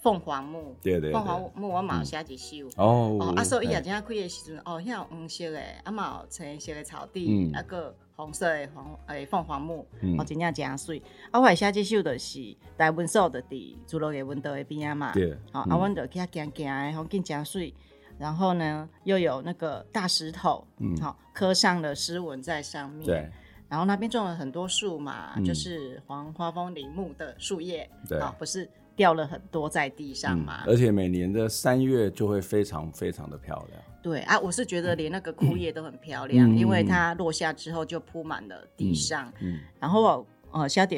[0.00, 3.34] 凤凰木，对对，凤凰木我嘛有写一首哦。
[3.36, 9.86] 啊，所以伊也真开的时阵，哦，遐有黄色的，啊嘛有青色的草地，啊个红色的黄诶凤凰木，
[10.18, 11.02] 哦真正真水。
[11.30, 17.74] 啊，我会写这首就是台文所的伫朱楼艺文道的边啊嘛，对，好，啊，阮就去遐行行的，风景真水。
[18.18, 23.30] 然后呢，又有那个大石头，嗯，好，刻上了诗文在上面，对。
[23.66, 28.18] 然后那边种了很多树嘛，嗯、就是黄花风铃木的树叶，对。
[28.18, 28.68] 啊，不是
[29.00, 30.62] 掉了很多在地上嘛。
[30.66, 33.82] 嗯、而且每年的三月就会非常非常的漂亮。
[34.02, 39.32] 对啊，我是觉得连那个枯叶都很漂亮，嗯、因为它落下之后就铺满了地上。
[39.40, 40.26] 嗯，嗯然后我。
[40.52, 40.96] 哦，晓得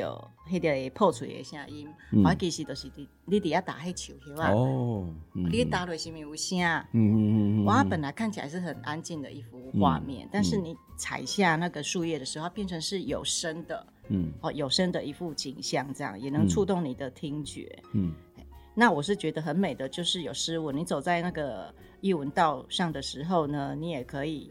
[0.48, 1.86] 迄个破碎的声音，
[2.24, 4.50] 我其实都是伫你伫遐打迄树叶啊。
[4.50, 6.58] 哦，你打落是毋是有声？
[6.92, 7.64] 嗯嗯嗯。
[7.66, 13.86] 哇，本来看起来是很安静的一幅画面，但是你踩下那个树叶的时候，变成是有声的。
[14.08, 14.32] 嗯。
[14.40, 17.78] 哦，有声的一幅景象，这样也能触动你的听觉。
[17.92, 18.14] 嗯。
[18.74, 20.74] 那我是觉得很美的，就是有诗文。
[20.74, 24.50] 你走在那个艺文道上的时候呢，你也可以，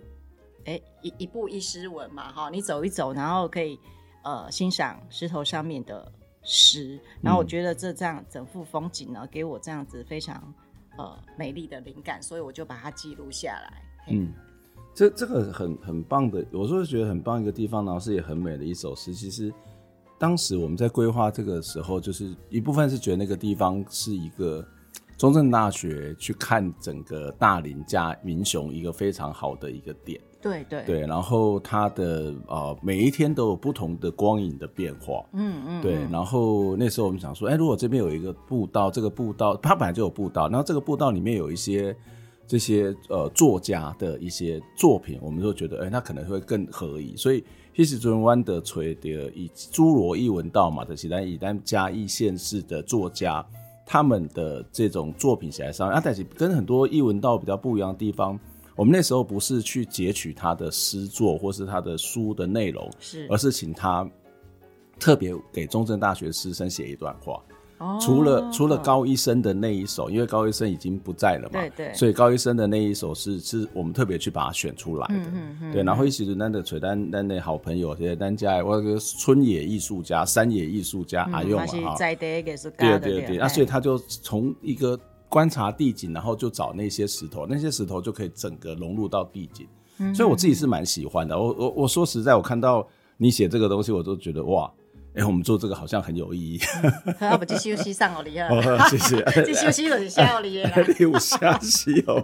[0.66, 3.80] 哎，一一步一诗文嘛，哈，你走一走，然后可以。
[4.24, 6.12] 呃，欣赏石头上面的
[6.44, 10.42] 诗，然后我觉得这这样整幅风景呢，给我这样子非常
[10.98, 13.82] 呃美丽的灵感，所以我就把它记录下来。
[14.10, 14.32] 嗯，
[14.94, 19.14] 这这个很很棒的，我说觉得很棒一个地方，然后是也很美的一首诗。
[19.14, 19.52] 其实
[20.20, 24.64] 当时我们在规划这个时候，就是一部分是觉得那个地方是一个
[25.18, 30.22] 中正大学去看整个大林加民雄一个非常好的一个点。
[30.42, 41.96] 对对对，然后它的呃每一天都有不同的光影的变化，嗯嗯，对，然后那时候我们想说，哎，如果这边有一个步道，这个步道它本来就有步道，然后这个步道里面有一些
[42.48, 47.16] 这些呃作家的一些作品，我们就觉得，哎，那可能会更合宜。
[47.16, 47.44] 所以
[47.76, 53.46] 其实尊湾的垂的以侏罗艺文道嘛的其他以单嘉义县市的作家
[53.86, 58.40] 他们的这种作品写在上面，啊，但是跟很多艺文道比较不一样的地方。
[58.82, 64.10] 我们那时候不是去截取他的诗作或是他的书的内容，是，而是请他
[65.00, 67.40] 特别给中正大学师生写一段话。
[67.78, 75.14] 哦，除了除了高医生的那一首，因为高医生已经不在了嘛，对对，所以高医生的那一首是是我们特别去把它选出来的。
[75.14, 85.00] 嗯嗯嗯，对，然后一起是咱的吹单单的好朋友，这些单家，我个村野艺术家、山野艺术家阿用嘛哈，对对对，那所以他就从一个。
[85.32, 89.66] 观察地景，然后就找那些石头，那些石头就可以整个融入到地景，
[90.00, 91.40] 嗯、所以我自己是蛮喜欢的。
[91.40, 94.70] 我我我说实在，我看到你写这个东西，我都觉得哇，
[95.14, 96.60] 哎、欸，我们做这个好像很有意义。
[97.18, 98.50] 好，不继续西上哦，你啊，
[98.92, 99.24] 谢谢。
[99.48, 100.72] 继续西就是下哦，你 啦。
[100.86, 102.22] 你有下西哦。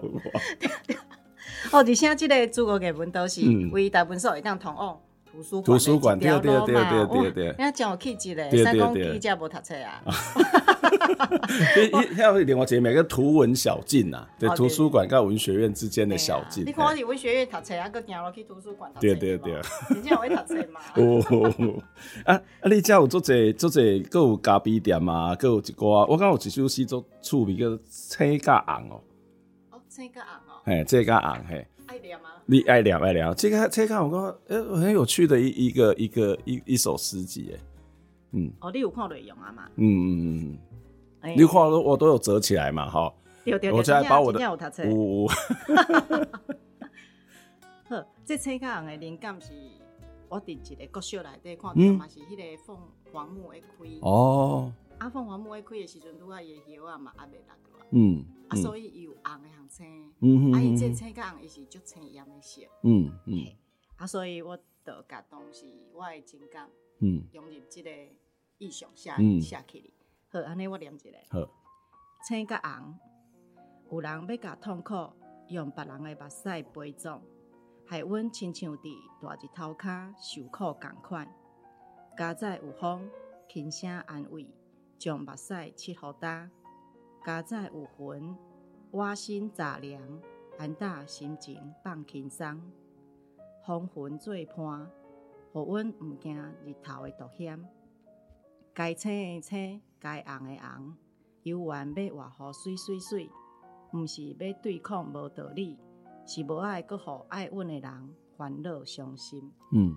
[1.71, 3.41] 哦，而且这个诸罗艺文都是
[3.71, 4.99] 为大文所一样同哦。
[5.63, 10.01] 图书馆对对对对对对，人家叫我去一个，三公记者无读册啊。
[12.09, 16.65] 你还有另外一个每个图文小径呐，对，图书馆跟文学院之间的小径。
[16.65, 19.01] 你看我是文学院读册啊，搁行落去图书馆读册。
[19.01, 20.81] 对对对， 真正会读册嘛？
[20.95, 21.73] 哦，
[22.25, 22.69] 啊啊！
[22.69, 25.35] 你家有做这做这，搁有咖啡店啊？
[25.35, 29.01] 搁有一寡，我刚有一首诗做趣味，叫青甲红哦。
[29.71, 30.61] 哦，青甲红哦。
[30.65, 31.67] 嘿，青甲红嘿。
[31.87, 32.29] 爱念吗？
[32.49, 37.59] 你爱聊爱聊，这个这个我讲，诶，很有趣的一一个一个一一首诗集，诶，
[38.31, 39.69] 嗯，哦，你有看内容啊嘛？
[39.75, 40.07] 嗯嗯
[40.39, 40.57] 嗯
[41.23, 43.13] 嗯，你看我都有折起来嘛，哈，
[43.73, 44.39] 我再把我的，
[44.89, 45.27] 呜呜，
[47.89, 49.51] 好，这青甲人的灵感是
[50.29, 52.77] 我伫一个国小内底看到嘛，嗯、是迄个凤
[53.11, 53.67] 凰木会开。
[54.01, 54.71] 哦。
[54.99, 57.53] 啊，凤凰木会开的时阵，拄啊伊叶啊嘛还未落。
[57.91, 60.13] 嗯，啊，所以伊有红的红青。
[60.19, 62.61] 嗯啊，伊这青甲红伊是足青艳的色。
[62.83, 63.45] 嗯嗯。
[63.97, 66.69] 啊，所以我得甲东西，我的情感，
[66.99, 67.89] 嗯，融入即个
[68.57, 69.93] 意象写写起哩。
[70.29, 71.17] 好，安尼我念一个。
[71.29, 71.49] 好。
[72.27, 72.99] 青甲红，
[73.91, 74.93] 有人要甲痛苦
[75.49, 77.21] 用别人的目屎陪葬，
[77.85, 81.33] 害阮亲像伫大日头骹受苦共款。
[82.17, 83.09] 加在有风，
[83.47, 84.49] 轻声安慰，
[84.97, 86.49] 将目屎拭互焦。
[87.25, 88.35] 加在有云，
[88.91, 90.01] 瓦心杂凉，
[90.57, 92.61] 安踏心情放轻松。
[93.65, 94.89] 风云做伴，
[95.51, 97.61] 互阮毋惊日头的毒险。
[98.73, 100.95] 该青的青，该红的红，
[101.43, 103.29] 有缘要活好水水水，
[103.93, 105.77] 毋是要对抗无道理，
[106.25, 109.51] 是无爱搁互爱阮的人烦恼伤心。
[109.73, 109.95] 嗯，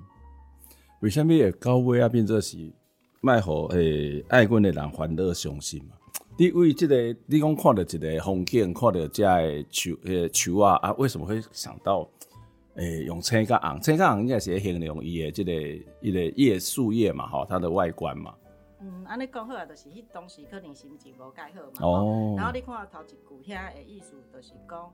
[1.00, 2.72] 为虾米会到尾啊变做是
[3.20, 5.96] 卖互诶爱阮的人烦恼伤心嘛？
[6.41, 12.09] 你为即个，你讲看到一个风景，看到这个树诶树啊啊，为什么会想到？
[12.76, 15.53] 诶、欸，用青甲红，青甲红应该是形容伊诶，即个
[16.01, 18.34] 伊个叶树叶嘛，吼，它的外观嘛。
[18.80, 21.86] 嗯，安尼讲好啊，就是迄当时可能心情无介好嘛。
[21.86, 22.34] 哦。
[22.38, 24.91] 然后你看头一句遐诶意思，就是讲，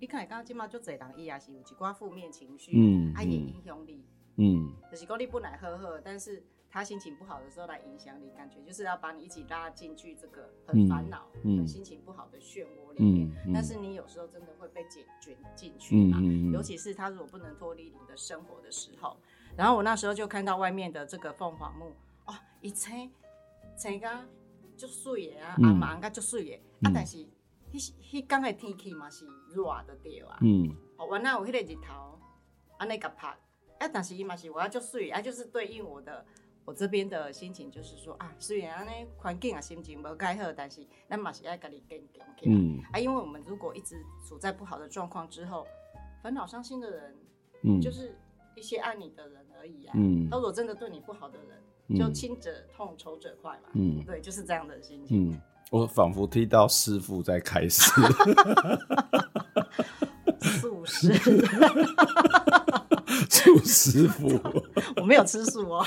[0.00, 4.02] 你看刚即马足侪人伊也是有一寡负面情绪，嗯，啊，也影响你，
[4.34, 6.42] 嗯，就是讲你本来好好，但是。
[6.70, 13.28] 他心情不好的时候来影响你，感觉就是要把你一起拉进去这个很烦恼、嗯、很心情不好的漩涡里面。
[13.28, 16.20] 嗯嗯、但是你有时候真的会被卷卷进去嘛，
[16.52, 19.16] 尤其是他如果不能脱离你的生活的时候。
[19.56, 21.96] 然后我那时候就看到外面的这个凤凰木，
[22.26, 23.10] 哦，一青
[23.74, 24.08] 青个
[24.76, 27.16] 就水的啊，阿妈个就水的啊，但是
[27.72, 32.20] 迄迄天的天气嘛是热的对啊，嗯，哦，原来有迄个日头，
[32.76, 33.28] 安尼个拍，
[33.78, 36.24] 啊，但是伊嘛是我要就水，啊，就是对应我的。
[36.68, 42.52] 我这边的心情就是说啊，虽然呢环境啊心情不太好，但是那嘛是要跟你更强起来。
[42.54, 43.96] 嗯啊，因为我们如果一直
[44.28, 45.66] 处在不好的状况之后，
[46.22, 47.16] 烦恼伤心的人，
[47.62, 48.14] 嗯，就是
[48.54, 49.94] 一些爱你的人而已啊。
[49.96, 53.70] 嗯，如果真的对你不好的人，嗯、就亲者痛，仇者快嘛。
[53.72, 55.30] 嗯，对，就是这样的心情。
[55.30, 55.40] 嗯，
[55.72, 57.90] 我仿佛听到师傅在开始。
[60.60, 61.14] 素食。
[63.30, 64.28] 素师傅，
[65.00, 65.84] 我没有吃素哦。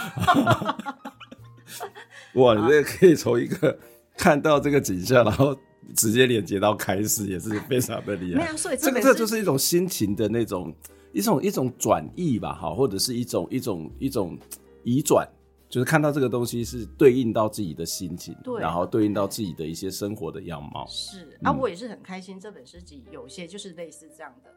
[2.36, 3.78] 哇，你这个可以从一个
[4.17, 5.55] 看到这个景象，然后
[5.95, 8.41] 直接连接到开始，也是非常的厉害。
[8.41, 10.74] 没有，所以这个这就是一种心情的那种
[11.13, 14.38] 一种一种转译吧，哈，或者是一种一种一种
[14.84, 15.28] 移转，
[15.69, 20.86] 就是看到这个东西是对应到自己的心情，对，然后对应到自己的一些生活的样貌。
[20.88, 24.51] 是啊，我也是很开心，这本诗集有些就是类似这样的。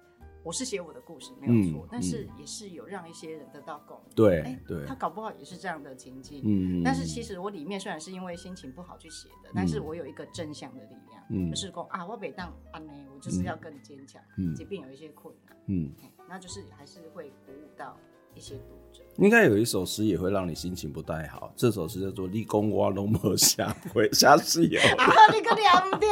[0.44, 4.14] 我是写我的故事没有错，嗯、但是也是有让一些人得到共鸣。
[4.14, 6.42] 对，哎、对，他搞不好也是这样的情境。
[6.44, 15.92] 嗯，但是其实我里面虽然是因为心情不好去写的，嗯、但是我有一个正向的力量，嗯、就是说啊，我每当安呢，我就是要更坚强，嗯、即便有一些困难，嗯，
[16.28, 17.96] 那就是还是会鼓舞到
[18.34, 19.03] 一些读者。
[19.16, 24.80] 应该有一首诗也会让你心情不太好，这首诗叫做《立功我拢无写会写诗有》。
[24.96, 26.10] 啊，你个两点，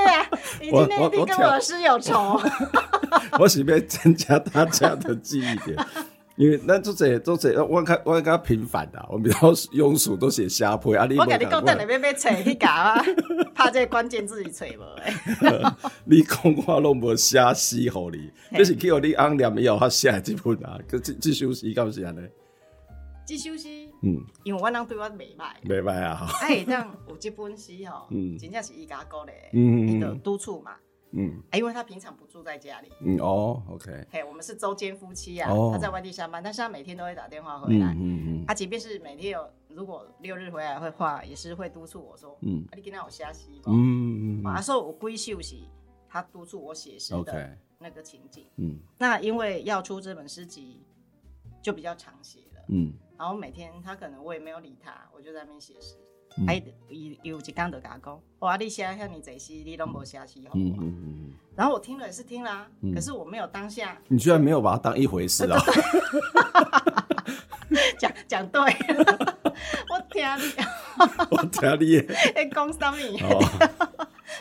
[0.61, 2.40] 你今天一定跟我的诗有仇。
[3.40, 5.76] 我是要增加大家的记忆点，
[6.36, 11.07] 因为咱做这做这，我较我较平凡的，我比较庸俗，都写瞎配啊。
[11.18, 13.03] 我跟你讲，等下要要找去搞啊，
[13.53, 15.12] 怕这关键字己找无诶。
[16.05, 22.20] 你讲我拢无写诗互你，就是叫你按念以后他写这本啊，这这首诗敢是安尼？
[23.24, 23.68] 这首诗，
[24.02, 26.26] 嗯，因为我人对我袂歹，袂歹啊。
[26.40, 30.76] 哎，当有这本诗吼， 嗯，真正是伊家鼓励，嗯，伊的督促嘛。
[31.14, 32.88] 嗯，因为他平常不住在家里。
[33.00, 34.06] 嗯哦，OK。
[34.10, 37.92] 嘿，我们是周间夫妻啊，他在外地上班，但是他每天都会打电话回来。
[37.92, 38.44] 嗯嗯。
[38.46, 43.64] 他即便是每天有，如果六日回来的话，也是会督促我说，嗯，啊你今天有写诗吗？
[43.66, 44.46] 嗯嗯。
[44.46, 45.68] 啊，所以我归休息，
[46.08, 48.46] 他督促我写诗的那个情景。
[48.56, 48.78] 嗯。
[48.98, 50.82] 那因为要出这本诗集，
[51.60, 52.64] 就比较常写了。
[52.68, 52.90] 嗯。
[53.22, 55.94] 然后每天他可能我也没有理他，我就在那边写诗。
[56.48, 60.54] 哎，有有一天就甲我讲，哇，你写遐尼济诗，你拢无写诗好。
[60.54, 61.32] 嗯嗯嗯。
[61.54, 63.96] 然后我听了也是听了，可是我没有当下。
[64.08, 65.56] 你居然没有把它当一回事啊？
[67.96, 68.60] 讲讲对，
[69.88, 70.52] 我听你，
[71.30, 71.98] 我听你，
[72.34, 72.96] 哎讲什么？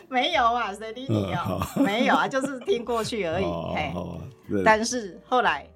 [0.09, 1.61] 没有啊，谁理你哦？
[1.77, 3.45] 没有啊，就是听过去而已。
[3.75, 3.93] 嘿，
[4.65, 5.70] 但是后来，哎，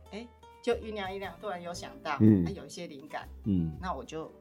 [0.66, 4.32] 就酝酿酝酿，突然有想到，嗯，有一些灵感，嗯，那我就。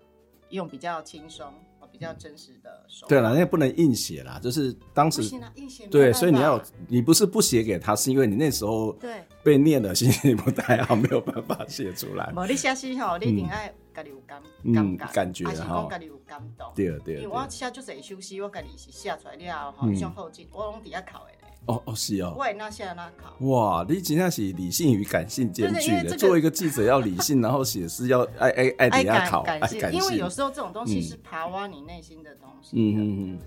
[0.50, 1.52] 用比较轻松、
[1.90, 3.08] 比较真实的手。
[3.08, 5.22] 对了，那不能硬写啦，就是当时
[5.56, 12.30] 硬写对，所以你要你不是不写给他，是因为你那时候对被念的心情不太好，没有办法写出来。
[12.36, 14.40] 无你写诗吼，你一定爱家己有感
[14.72, 16.70] 感感觉，还是讲家己有感动？
[16.76, 17.16] 对对。
[17.16, 21.32] 因为我写就是休息，我家己是写出来了后，吼，上后进，我拢底下考的。
[21.66, 23.34] 哦哦是哦，我那写那考。
[23.46, 26.16] 哇，你真的是理性与感性兼具的。
[26.16, 29.92] 作为一个记者，要理性，然后写诗要爱爱爱底下考，爱感性。
[29.92, 32.76] 因为有时候这种东西是爬挖你内心的东西。
[32.76, 33.38] 嗯嗯嗯。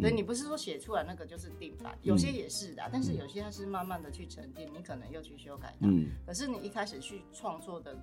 [0.00, 5.86] 所以你不是说写出来那个就是定版，有些也是的，但是有些它是慢慢的去沉淀，你可能又去修改它。
[5.86, 6.08] 嗯。
[6.26, 7.96] 可是你一开始去创作的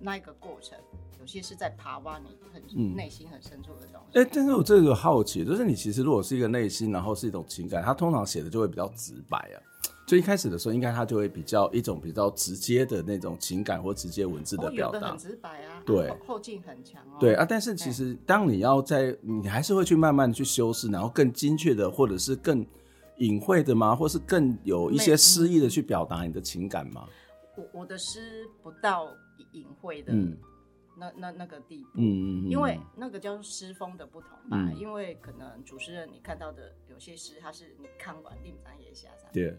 [0.00, 0.78] 那一个过程，
[1.20, 4.18] 有些是在爬挖你很内心很深处的东西。
[4.18, 9.60] 哎，但是我这个好奇，就是你其实如果是一个内心，然后是一种情感，它通常写的就会比较直白啊。
[10.06, 15.80] 所以一开始的时候，应该它就会比较一种比较直接的那种情感或直接文字的表达，很直白啊。
[15.86, 17.16] 对，后劲很强哦。
[17.20, 22.66] 对啊，但是其实当你要在，你还是会去慢慢去修饰，然后更精确的，或者是更
[23.18, 23.94] 隐晦的吗？
[23.94, 27.06] 或是更有一些诗意的去表达你的情感吗？
[27.56, 29.06] 我我的诗不到
[29.52, 30.12] 隐晦的。
[30.12, 30.36] 嗯。
[30.96, 39.56] 那那那个地步，嗯嗯，因为那个叫诗风的不同吧，嗯、因为可能主持人你看到的有些诗，它是你看完定章也下山，对，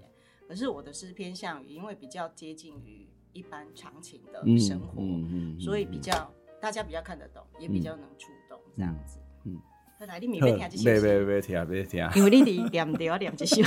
[0.47, 9.59] 可是我的诗偏向于，因为比较接近于一般常情的生活，嗯嗯，所以比较大家比较看得懂，也比较能触动这样子，嗯，
[9.97, 13.63] 后来你没没听这些，别别别听别听，因为你离念掉念这些，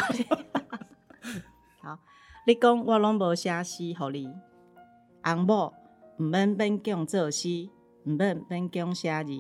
[1.83, 1.99] 好，
[2.47, 4.33] 你讲我拢无写诗给你，
[5.25, 5.75] 翁某。
[6.17, 7.69] 毋免勉强作诗，
[8.05, 9.33] 毋免勉强写字，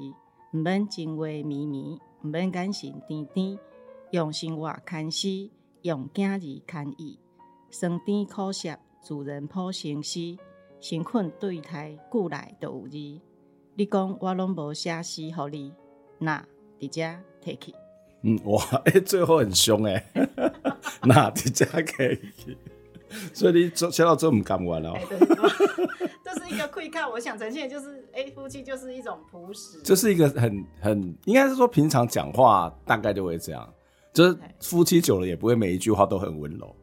[0.53, 3.57] 毋免情话绵绵，毋免眼神甜甜，
[4.11, 5.49] 用生活牵诗，
[5.83, 7.16] 用囝儿牵意，
[7.70, 10.37] 酸甜苦涩自然谱成诗，
[10.81, 12.97] 辛苦对待句内都有字。
[13.77, 15.72] 你讲我拢无写诗互你，
[16.18, 16.45] 那
[16.81, 17.75] 直接提起。
[18.22, 20.05] 嗯，哇，哎、欸，最后很凶哎，
[21.05, 22.18] 那直接可以，
[23.32, 24.94] 所以你做写到最后唔甘愿哦。
[26.24, 33.72] 这是一个窥看，我想呈现就是，哎，夫妻就是一种朴实，就是一个很很，应该是说平常讲话大概就会这样，
[34.12, 36.74] 就是夫妻久了也不会每一句话都很温柔，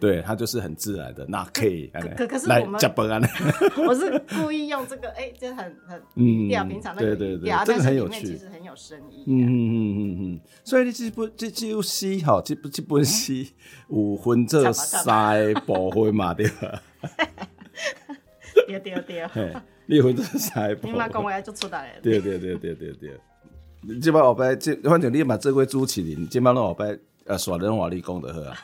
[0.00, 2.80] 对他就是很自然的，那可以，可可是我们，
[3.86, 13.52] 我是故意用这个，哎，就很很嗯，平常的对对对，这个很有趣，其实很有深意，嗯嗯嗯嗯嗯，所以你这部这这部戏哈，这部这部戏
[13.88, 16.82] 有分这三部分嘛，对吧？
[18.66, 20.66] 对对对，你会做啥？
[20.82, 22.00] 你妈讲话就出来了。
[22.02, 23.20] 对对对对对对，
[23.82, 28.56] 你即摆后摆，即反正你嘛做过主持人，即摆拢后摆呃，耍人话你讲的好啊。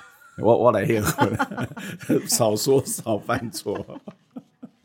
[0.43, 3.85] 我我来应付，少说少犯错。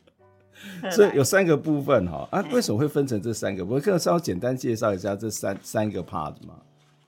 [0.90, 3.64] 所以有三个部分哈啊，为什么会分成这三个？
[3.64, 6.62] 我可以稍微简单介绍一下这三三个 part 嘛。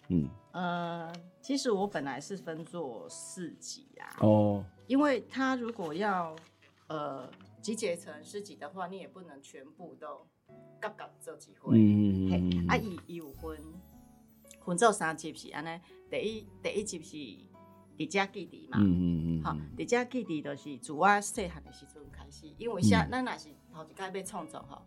[0.09, 4.17] 嗯呃，其实我本来是分做四级啊。
[4.21, 6.35] 哦，因为他如果要
[6.89, 7.29] 呃。
[7.65, 10.27] 集结成四级的话，你也不能全部都
[10.83, 11.79] 夹夹做几回。
[11.79, 13.59] 嗯嗯啊，伊伊有分
[14.67, 15.81] 分做三集是安尼，
[16.11, 17.17] 第一第一集是
[17.97, 18.79] 伫遮记伫嘛。
[18.81, 24.83] 嗯嗯伫遮记伫就是自我细汉的时阵开始，因为像咱若是头一摆要创作吼。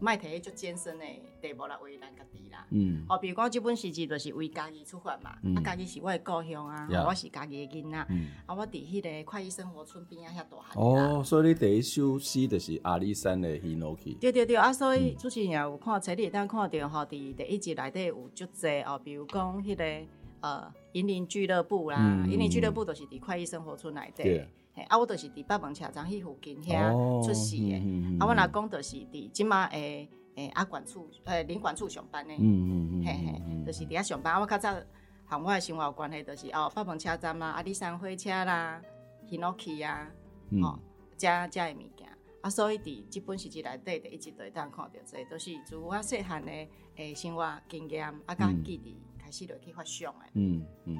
[0.00, 1.04] 卖提迄足艰深的
[1.40, 2.66] 题目来为咱家己啦。
[2.70, 3.06] 嗯。
[3.08, 7.96] 哦，比如讲这本诗集就是为家己出发嘛，啊，家己是我的故乡啊，我是家己的囡仔，
[8.44, 10.82] 啊，我伫迄个快意生活村边啊遐大汉。
[10.82, 14.18] 哦，所以你第一首诗就是阿里山的 Hinoki。
[14.18, 20.06] 对对对，啊，所以主持人也有看册，你会当看到吼，伫第一集内底有足济哦，比如讲迄个
[20.44, 24.44] 呃银林俱乐部啦，银林俱乐部都是伫快意生活村内底。
[24.88, 26.90] 啊，我就是伫北门车站迄附近遐
[27.24, 27.76] 出世的。
[28.18, 32.34] 啊，我若讲就是伫即马诶诶阿管处诶领管处上班的。
[32.34, 33.04] 嗯嗯嗯。
[33.04, 34.38] 嘿嘿，就是伫遐上班。
[34.38, 34.74] 我较早
[35.26, 38.82] 和我的生活有关系，就是哦，北门车站啦，阿里山火车啦
[39.30, 40.10] ，Hinoki 啊，
[40.62, 40.78] 哦，
[41.16, 42.08] 遮遮诶物件。
[42.42, 48.96] 啊，所以伫即本诗集内底，一直都会当看到这，都是自我细汉诶诶生活经验，啊，甲记忆。
[49.34, 50.98] 开始就去发相诶，嗯嗯，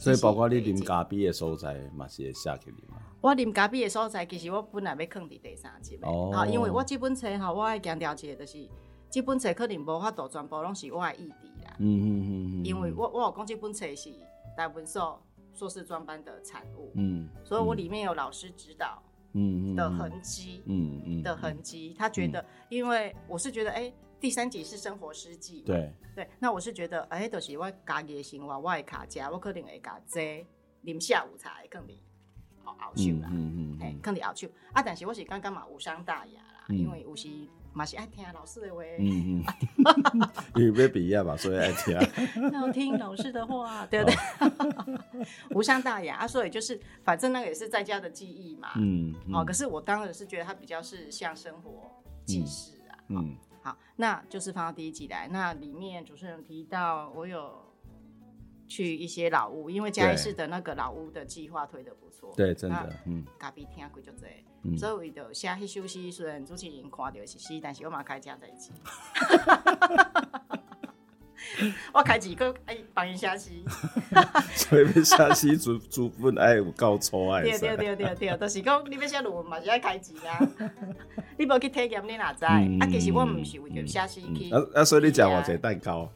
[0.00, 3.00] 所以包括你啉咖啡诶所在嘛是会写起来嘛。
[3.20, 8.68] 我啉咖啡诶所在，其实我本来要放伫第三集诶，啊，因为我这本册吼，我爱强调一个，就是
[9.08, 11.32] 这本册可能无法度全部拢是我诶意。
[11.78, 12.64] 嗯嗯嗯嗯。
[12.64, 14.10] 因为我我有讲这本册是
[14.56, 15.22] 大文所
[15.54, 19.00] 硕士专班的产物，嗯，所以我里面有老师指导，
[19.34, 21.94] 嗯的痕迹，嗯嗯的痕迹。
[21.98, 23.94] 他觉得，因为我是觉得，诶。
[24.18, 30.46] 第三集是生活诗记，对对，那我是觉得，哎、欸，都、就是我家己的生活，我的卡家，我可能会加这
[30.84, 31.82] 啉下午茶更
[33.30, 37.28] 嗯嗯，哎、嗯，更里熬酒啊，但是我是刚刚嘛无伤大雅啦，嗯、因为有时
[37.72, 38.82] 嘛是爱听老师的话。
[38.98, 39.44] 嗯嗯，
[40.56, 41.94] 因为要毕业嘛，所以爱听。
[42.52, 45.26] 要听老师的话，对不对？
[45.50, 48.72] 无伤大雅啊，所以就是反正那个也是在家的记忆嘛。
[48.76, 49.14] 嗯。
[49.32, 52.96] 哦，可是我当然是觉得它比较是像生活记事啊。
[53.08, 53.36] 嗯。
[53.66, 55.28] 好，那就是放到第一集来。
[55.28, 57.64] 那里面主持人提到我有。
[58.68, 62.34] 去一些老屋，因为嘉义市的那个老屋的计划推的不错。
[62.36, 64.26] 对，真的，嗯，咖啡厅贵就这，
[64.64, 68.72] 嗯、所以为了下去休息，虽然主持人看到是是，但是我嘛开家在一起。
[71.92, 73.50] 我开几个哎，帮伊写诗。
[74.54, 77.42] 所以要写诗主主分爱有够粗爱。
[77.42, 80.38] 对对对对对，就是讲你要写论文嘛，是爱开机啊。
[81.38, 82.44] 你无去体验，你哪知？
[82.44, 82.60] 啊，
[82.90, 84.50] 其实我唔是为着写诗去。
[84.50, 86.10] 啊啊，所以你食偌济蛋糕。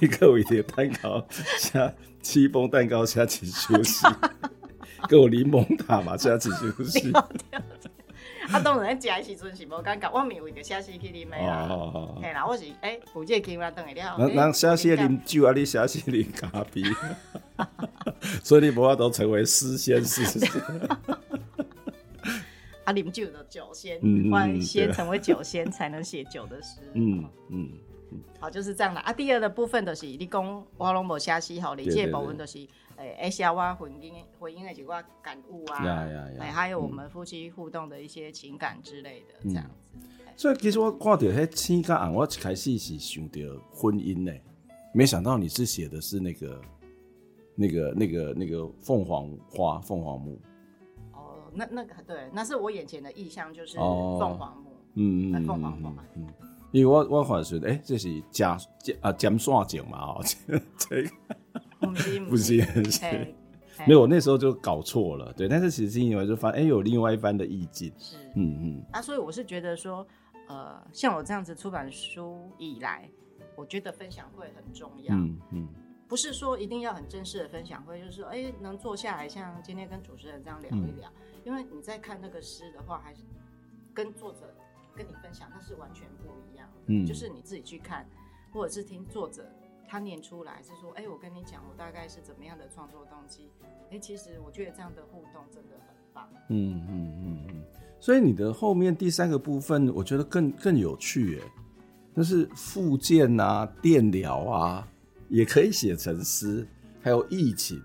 [0.00, 1.26] 一个我一点蛋糕
[1.58, 1.92] 下
[2.22, 4.06] 戚风蛋糕下起休息，
[5.08, 7.12] 给我柠檬塔嘛下起休息。
[8.52, 11.68] 啊，当然在食的时阵是无感觉，我咪为着写诗去啉的啦。
[12.22, 14.26] 嘿啦，我是诶，有这个经验等下了。
[14.26, 16.82] 人人下时啉酒啊，你写诗啉咖啡
[18.42, 20.22] 所以你无法都成为诗仙是？
[22.84, 26.80] 啊，啉酒的酒仙，嗯，先成为酒仙才能写酒的诗。
[26.92, 27.70] 嗯嗯。
[28.38, 29.12] 好，就是这样的啊。
[29.12, 32.58] 第二的部分就是你讲我拢无写诗吼，你这部分就是
[32.96, 35.84] 诶，写我婚姻婚姻的几个感悟啊，
[36.38, 39.98] 哎，还有我们夫妻互动的一些情感之类的这样子。
[40.36, 43.38] 所以其实我看到迄青甲红，我一开始是想到
[43.72, 44.32] 婚姻呢，
[44.92, 46.60] 没想到你是写的是那个
[47.54, 50.40] 那个那个那个凤凰花凤凰木。
[51.12, 56.26] 哦，那那个对，那是我眼前的意象，就是凤凰木，嗯嗯，凤凰花，嗯。
[56.72, 58.58] 因为我我反而觉得，哎，这是加
[59.00, 60.24] 啊尖山井嘛，哦，
[60.76, 61.08] 这
[61.84, 63.34] 个不是不是，
[63.86, 70.06] 没有，我那时候就搞错了，对，但是其实因为就发现，哎，有另外一番的意境，是，嗯嗯，啊，所以我是觉得说，
[70.48, 73.08] 呃，像我这样子出版书以来，
[73.56, 75.68] 我觉得分享会很重要，嗯嗯，
[76.08, 81.12] 不是说一定要很正式的分享会，就是说，哎，能坐下来像今天跟主持人这样聊一聊，
[81.44, 83.22] 因为你在看那个诗的话，还是
[83.92, 84.54] 跟作者。
[84.96, 86.82] 跟你分享，那是完全不一样的。
[86.86, 88.08] 嗯，就是你自己去看，
[88.52, 89.44] 或者是听作者
[89.86, 93.48] 他念出来，是说，哎、我跟你讲，我大概是怎么样的创作动机。
[93.90, 96.28] 哎、其实我觉得这样的互动真的很棒。
[96.48, 97.64] 嗯嗯嗯嗯。
[98.00, 101.42] 所以你的后面第三个部分，我觉得更更有趣，耶，
[102.16, 104.88] 就是复健啊、电疗啊，
[105.28, 106.66] 也可以写成诗，
[107.00, 107.80] 还有疫情，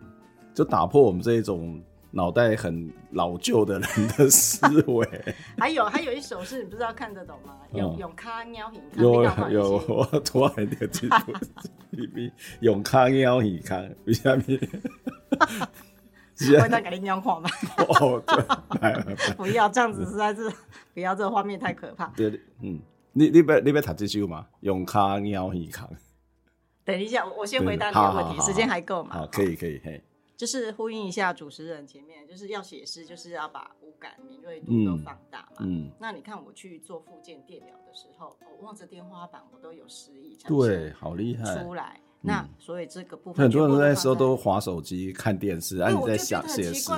[0.54, 1.82] 就打破我们这一种。
[2.12, 5.08] 脑袋很老旧的人的思维，
[5.58, 7.56] 还有还有一首是，你不知道看得懂吗？
[7.74, 11.16] 永永卡喵耳康，有有我突然的记住，
[12.62, 14.44] 永卡喵耳康，为什么？
[16.62, 17.50] 我再给你念话吗？
[18.00, 18.24] 哦，
[19.38, 20.50] 不要这样子，实在是
[20.94, 22.08] 不要，这个画面太可怕。
[22.16, 22.30] 对，
[22.62, 22.80] 嗯，
[23.14, 24.48] 你你别你别读这句吗？
[24.62, 25.88] 永卡喵耳康。
[26.84, 29.18] 等一下，我先回答你的问题，时间还够吗？
[29.18, 30.02] 好，可以可以，嘿。
[30.40, 35.58] 就是呼应一下主持人前面，就是要写诗，就是要把五感敏锐度都放大嘛。
[35.60, 40.38] 嗯，那你看我去做附件电疗的时候，我望着天花板，我都有诗意。
[40.48, 41.62] 对，好厉害。
[41.62, 46.90] 出来，那所以这个部分很多人在说都划手机看电视，啊，你在想写诗。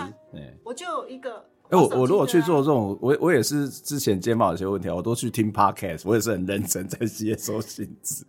[0.64, 8.24] 我就一个，哎，我我如果去做这种，我我也是之前肩膀有些问题，我都去听 podcast，我也是很认真在接收信息。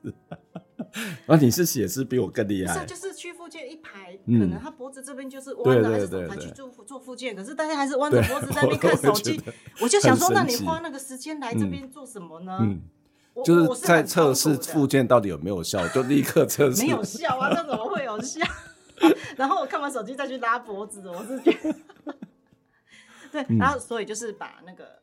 [1.27, 2.81] 啊， 你是写诗比我更厉害。
[2.81, 6.29] 是，就是去复健一排，可能他脖子这边就是弯的，还是什么？
[6.29, 9.41] 他去做做附件，可是大家还是弯着脖子在那边 看手机。
[9.81, 12.59] 我就想说，那你花那个时间来这边做什么呢？
[12.61, 12.83] 嗯，
[13.45, 16.83] 就是在测试附件到底有没有效， 就立刻测试。
[16.83, 18.41] 没有效啊，那怎么会有效？
[19.37, 22.15] 然后我看完手机再去拉脖子，我是觉得，
[23.33, 25.02] 对，然后所以就是把那个。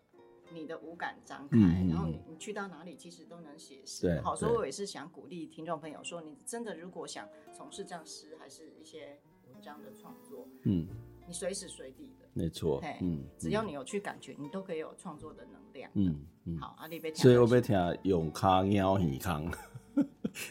[0.54, 4.20] 你的五感张开，嗯、然后你你去到哪里，其实都能写诗。
[4.22, 9.20] 好，所以我也是想鼓励听众朋友说，你真的如果想从事这样诗，还是一些
[9.52, 10.88] 文章的创作，嗯，
[11.28, 15.89] 你随时随地的，没错，嘿嗯，只要你有去感觉，你都可以有创作的能量。
[15.93, 19.45] 嗯嗯，好，阿里贝，所以我被听永康喵耳康。
[19.95, 20.04] 哎，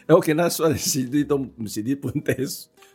[0.15, 2.33] 我跟他算的是你都不是你本地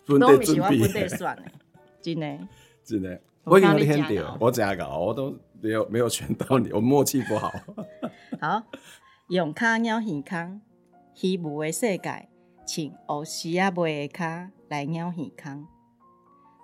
[0.07, 0.61] 本地准
[0.93, 1.09] 备。
[1.09, 1.53] 算的，
[2.01, 2.49] 真的。
[2.85, 5.35] 真的，我已经听到，我真搞我都。
[5.65, 7.51] 没有没有选到你，我默契不好。
[8.39, 8.65] 好，
[9.29, 10.61] 用卡鸟耳康，
[11.15, 12.29] 虚无的世界，
[12.67, 15.67] 请乌丝啊袂的卡来鸟耳康。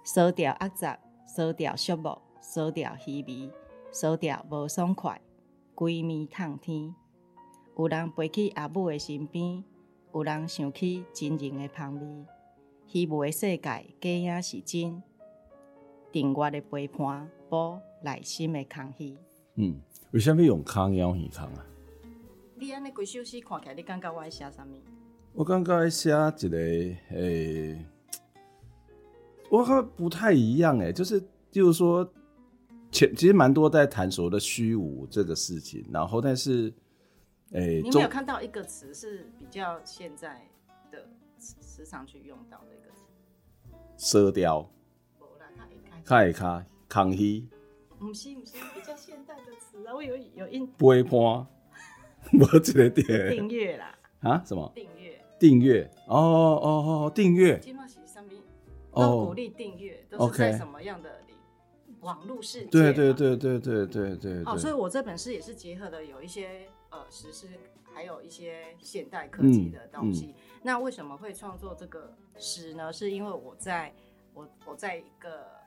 [0.05, 3.51] 烧掉压杂，烧掉畜牧，烧掉虚味，
[3.91, 5.19] 烧掉无爽快，
[5.75, 6.95] 规暝烫天。
[7.79, 9.65] 有人陪去阿母的身边，
[10.13, 12.27] 有人想起亲人的旁边。
[12.87, 13.61] 虚无的世界，
[13.99, 15.03] 假影是真。
[16.13, 19.17] 订阅的陪伴，补内心的空虚。
[19.57, 19.81] 嗯，
[20.13, 21.67] 为什么用康养耳康啊？
[22.55, 24.81] 你安尼规首诗看起来，你感觉我写啥物？
[25.33, 26.19] 我感觉写一个
[26.57, 27.87] 诶、欸，
[29.51, 32.11] 我感觉不太一样诶、欸，就是就是说，
[32.91, 36.73] 前其实蛮多在谈所谓的虚无这个事情，然后但是
[37.53, 40.47] 诶，欸、你没有看到一个词是比较现在
[40.91, 41.07] 的
[41.39, 42.91] 时常去用到的一个
[43.97, 44.27] 词？
[44.27, 44.71] 沙雕。
[46.05, 47.49] 开卡康熙。
[48.01, 50.67] 不是不是比较现代的词啊，我有有印。
[50.67, 53.31] 陪伴，我这个点。
[53.31, 53.95] 订阅啦。
[54.21, 54.43] 啊？
[54.43, 54.73] 什么？
[54.75, 55.23] 订阅。
[55.39, 55.89] 订阅。
[56.07, 57.59] 哦哦哦，订阅。
[57.59, 58.41] 金茂喜上面
[58.91, 61.21] 都鼓励订阅，都是在什么样的
[62.01, 62.71] 网络世界？
[62.71, 64.43] 对对对对对对对。
[64.45, 67.49] 哦，所以我这本诗也是结合了有一些呃实施，
[67.93, 70.35] 还有一些现代科技的东西。
[70.63, 72.91] 那为什么会创作这个诗呢？
[72.91, 73.95] 是因为我在
[74.33, 75.60] 我我在一个。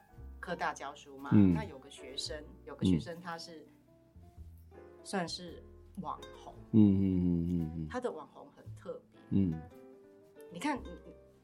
[0.43, 2.35] 科大教书嘛，嗯、那有个学生，
[2.65, 3.65] 有个学生他是
[5.01, 5.63] 算是
[6.01, 9.53] 网红，嗯嗯嗯嗯嗯，他的网红很特别，嗯，
[10.51, 10.77] 你看，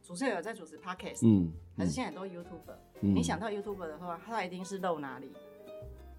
[0.03, 5.31] 主持人有在主持 Podcast，嗯，还是现在都 YouTuber，嗯，你想到 YouTuber 的话，他一定是露哪里？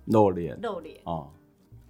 [0.07, 1.31] 露脸，露脸哦，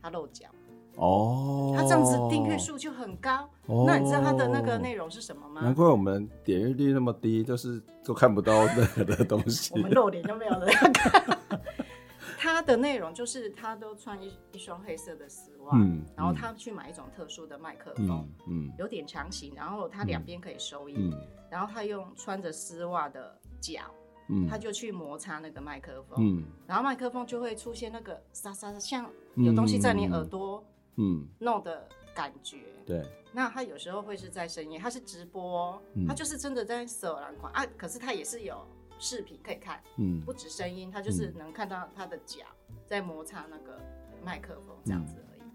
[0.02, 0.48] 他露脚。
[0.96, 3.48] 哦，他这样子订阅数就很高。
[3.66, 5.60] 哦，那你知道他的那个内容是什么吗？
[5.60, 9.72] 难怪我们点阅率那么低，就是都看不到任何的东西。
[9.74, 11.38] 我们露脸就没有人要看。
[12.38, 23.82] 他的内容就是他都穿一一双黑色的丝袜，嗯，然后他去买一种特殊的麦克风，嗯，有点长形，然后他两边可以收音，嗯，然后他用穿着丝袜的脚，
[24.28, 30.64] 嗯，他就去摩擦那个麦克风，嗯，然后麦克风就会出现那个沙沙的，像有东西在你耳朵。
[30.96, 32.58] 嗯，弄的感觉。
[32.90, 37.64] 对，那他有时候会是在深夜，他是直播，嗯、他就是真的在手兰款啊。
[37.76, 38.66] 可是他也是有
[38.98, 42.44] 视频可以看，嗯，不止声音，他就是能看到他的脚
[42.84, 43.80] 在摩擦那个
[44.24, 45.40] 麦克风这样子而已。
[45.42, 45.50] 嗯、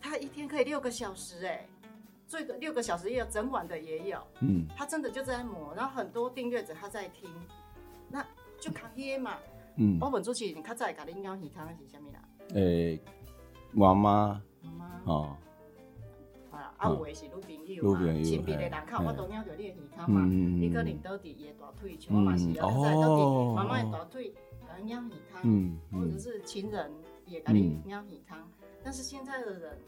[0.00, 1.66] 他一天可以六个小时，哎，
[2.28, 7.28] 最多六个小时也有，整晚的也有，嗯，他真的就在磨，然后很多订阅者他在听，
[8.08, 8.24] 那
[8.60, 9.38] 就扛耶嘛，
[9.74, 12.20] 嗯，我本主持你看在搞的音乐你看是什么啦？
[12.54, 13.00] 诶、欸，
[13.72, 13.92] 妈。
[13.92, 14.42] 妈。
[15.04, 15.36] 哦，
[16.78, 24.32] 啊，啊，有的是女朋友嘛，身边的人看我都鸟着你的耳康嘛，你可能倒伫伊诶大腿，像我嘛是，啊，在倒伫妈妈诶大腿，
[24.66, 26.92] 甲你鸟耳康，或者是情人
[27.26, 28.48] 也甲你鸟耳康，
[28.82, 29.78] 但是现在的人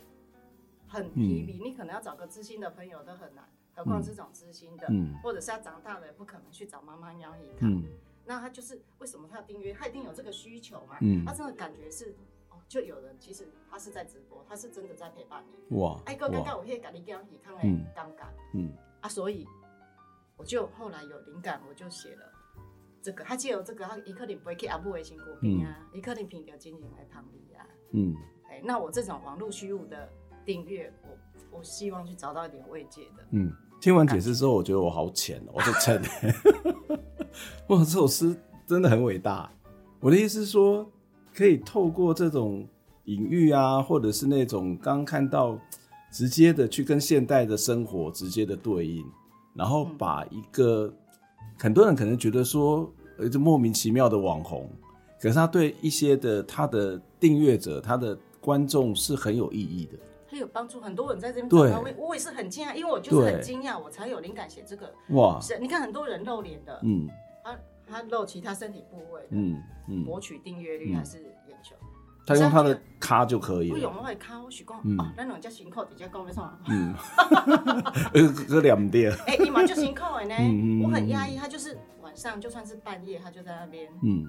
[0.86, 4.88] 很疲惫，你可能要找个知心的朋友都很难，何况这种知心的，
[5.22, 7.82] 或者是要长大了也不可能去找妈妈鸟耳康，
[8.24, 9.72] 那他就是为什么他要订阅？
[9.72, 12.14] 他一定有这个需求嘛，他真的感觉是。
[12.68, 15.76] 就有人其实他是在直播，他是真的在陪伴你。
[15.78, 15.98] 哇！
[16.04, 17.62] 哎，哥，刚刚我可以跟你讲，你看哎，
[17.96, 18.26] 尴尬。
[18.54, 19.46] 嗯啊，所以
[20.36, 22.30] 我就后来有灵感，我就写了
[23.00, 23.24] 这个。
[23.24, 27.66] 他借由这个，他一刻里不会去阿布维辛苦兵啊，一刻里凭着经营来旁里啊。
[27.92, 28.14] 嗯，
[28.50, 30.06] 哎，那我这种网络虚无的
[30.44, 33.24] 订阅，我我希望去找到一点慰藉的。
[33.30, 33.50] 嗯，
[33.80, 36.02] 听完解释之后，我觉得我好浅哦，我就沉。
[37.68, 39.50] 哇，这首诗真的很伟大。
[40.00, 40.92] 我的意思是说。
[41.34, 42.66] 可以透过这种
[43.04, 45.58] 隐喻啊，或者是那种刚看到
[46.10, 49.04] 直接的去跟现代的生活直接的对应，
[49.54, 50.92] 然后把一个
[51.58, 54.68] 很多人可能觉得说，呃，这莫名其妙的网红，
[55.20, 59.98] 可是他对一些的他的订阅者、他的观众是很有意义的，
[60.30, 60.80] 他有帮助。
[60.80, 64.92] 很多人在这边对，我也是很惊讶，因为我就是很惊讶，我才有灵感写这个。
[65.10, 67.08] 哇，是，你看很多人露脸的，嗯。
[67.88, 71.18] 他露其他身体部位的，嗯嗯，博取订阅率还是
[71.48, 71.74] 眼球？
[72.26, 73.74] 他用他的卡就可以了。
[73.74, 76.46] 不用我会咖，我许讲哦，咱两家辛苦，直接讲没错。
[76.68, 76.94] 嗯，
[78.12, 79.10] 呃这两点。
[79.26, 81.36] 哎， 你嘛就辛苦的呢，我很压抑。
[81.36, 83.90] 他就是晚上，就算是半夜，他就在那边。
[84.02, 84.26] 嗯，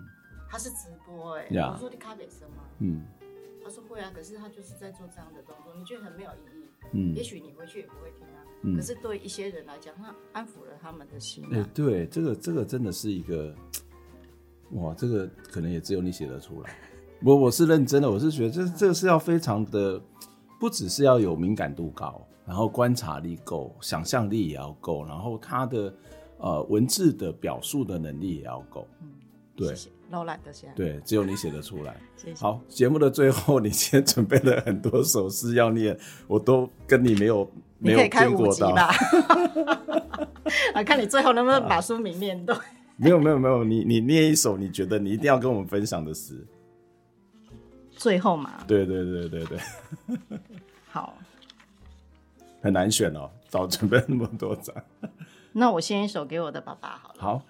[0.50, 1.48] 他是直播哎。
[1.50, 2.64] 我说你咖啡生吗？
[2.80, 3.06] 嗯，
[3.62, 6.59] 他说会啊，可是他就是在做这样的动作，你觉得很没有意义。
[6.94, 8.76] 嗯，也许你回去也不会听啊。
[8.76, 11.46] 可是对一些人来讲，他安抚了他们的心。
[11.52, 13.56] 哎，对，这个这个真的是一个，
[14.72, 16.76] 哇，这个可能也只有你写得出来。
[17.24, 20.02] 我我是认真的，我是觉得这这个是要非常的，
[20.60, 25.94] 不只是要有敏感度高，然后观察力够，想象力也要够，然后他的
[26.38, 28.88] 呃文字的表述的能力也要够。
[29.02, 29.10] 嗯，
[29.56, 29.76] 对，
[30.10, 30.68] 老懒的写。
[30.76, 31.96] 对，只有你写得出来。
[32.18, 32.42] 谢谢。
[32.42, 35.98] 好，节目的最后，你今天准备了很多首诗要念，
[36.28, 37.50] 我都跟你没有。
[37.82, 38.90] 你可以开五集吧，
[40.76, 42.54] 啊，看你最后能不能把书名念对。
[42.98, 46.46] 没有没有没有，你你念一首你觉得你一定要跟我们分享的诗。
[47.92, 48.66] 最后嘛。
[48.68, 49.60] 对对对对对。
[50.92, 51.18] 好。
[52.62, 54.76] 很难选哦，早准备那么多张。
[55.54, 57.16] 那我先一首给我的爸爸好了。
[57.18, 57.42] 好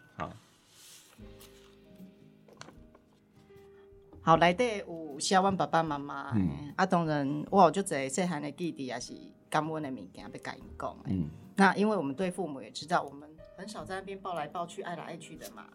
[4.30, 9.12] 好好，内底有写阮爸爸妈妈，嗯、啊，当然我有就侪细汉的弟弟也是
[9.50, 10.96] 感恩的物件要甲因讲。
[11.06, 13.28] 嗯，那因为我们对父母也知道，我们
[13.58, 15.66] 很少在那边抱来抱去、爱来爱去的嘛。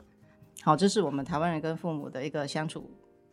[0.63, 2.89] 好，这是我们台湾人跟父母的一个相处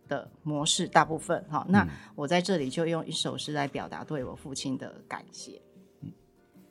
[0.08, 1.46] 的模式，大部分。
[1.52, 5.62] 好，那我在这里就用一首诗来表达对我父亲的感谢。
[6.00, 6.12] 嗯，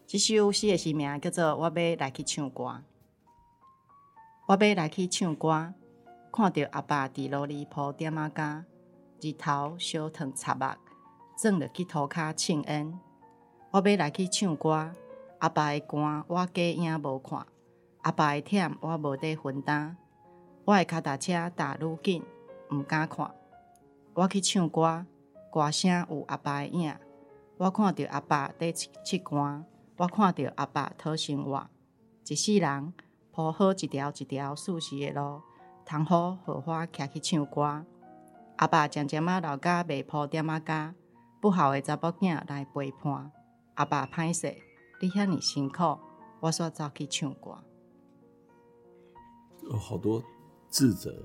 [0.09, 2.65] 这首诗的诗名叫做《我要来去唱歌》，
[4.49, 5.73] 我要来去唱歌。
[6.33, 8.65] 看到阿爸伫路里铺点仔甲，
[9.21, 10.65] 日头烧烫插目，
[11.37, 12.99] 转落去涂骹庆恩。
[13.73, 14.93] 我要来去唱歌，
[15.41, 17.45] 阿爸的歌我假影无看，
[18.03, 19.97] 阿爸的忝我无得分担。
[20.65, 22.23] 我的脚踏车踏愈紧，
[22.71, 23.35] 毋敢看。
[24.15, 25.05] 我去唱歌，
[25.53, 26.95] 歌声有阿爸的影。
[27.57, 29.65] 我看到阿爸在七歌，
[29.97, 31.69] 我看到阿爸讨生活。
[32.29, 32.95] 一世人
[33.33, 35.43] 铺好一条一条舒适的路。
[35.91, 37.85] 窗户荷花徛去唱歌，
[38.59, 40.95] 阿爸渐渐啊老家未铺点啊家，
[41.41, 43.33] 不好的查某囝来陪伴。
[43.75, 44.55] 阿爸歹势，
[45.01, 45.99] 你遐尔辛苦，
[46.39, 47.59] 我煞走去唱歌。
[49.65, 50.23] 有好多
[50.69, 51.25] 自责，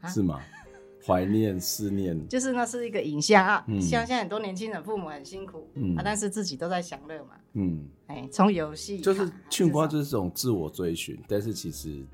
[0.00, 0.40] 啊、是吗？
[1.06, 3.64] 怀念、思念，就是那是一个影像啊。
[3.68, 7.36] 嗯、像现在很多年轻人，父母很辛苦，嗯、啊，但是自己都在享乐嘛。
[7.52, 12.04] 嗯，哎，从游戏就是唱歌，就是这种自我追寻，但是其实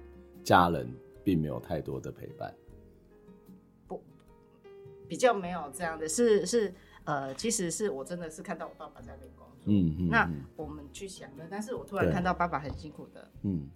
[0.42, 0.94] 家人。
[1.24, 2.54] 并没有太多的陪伴，
[3.88, 4.02] 不，
[5.08, 6.72] 比较没有这样的，是是
[7.04, 13.68] 呃，其实是我真的是看到我爸爸在那边工作，嗯嗯，那我们去想的，但是我突然看到爸爸很辛苦的，嗯，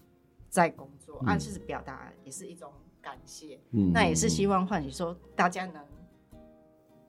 [0.49, 2.70] 在工作，啊，其实表达也是一种
[3.01, 5.84] 感谢，嗯，那也是希望唤起说大家能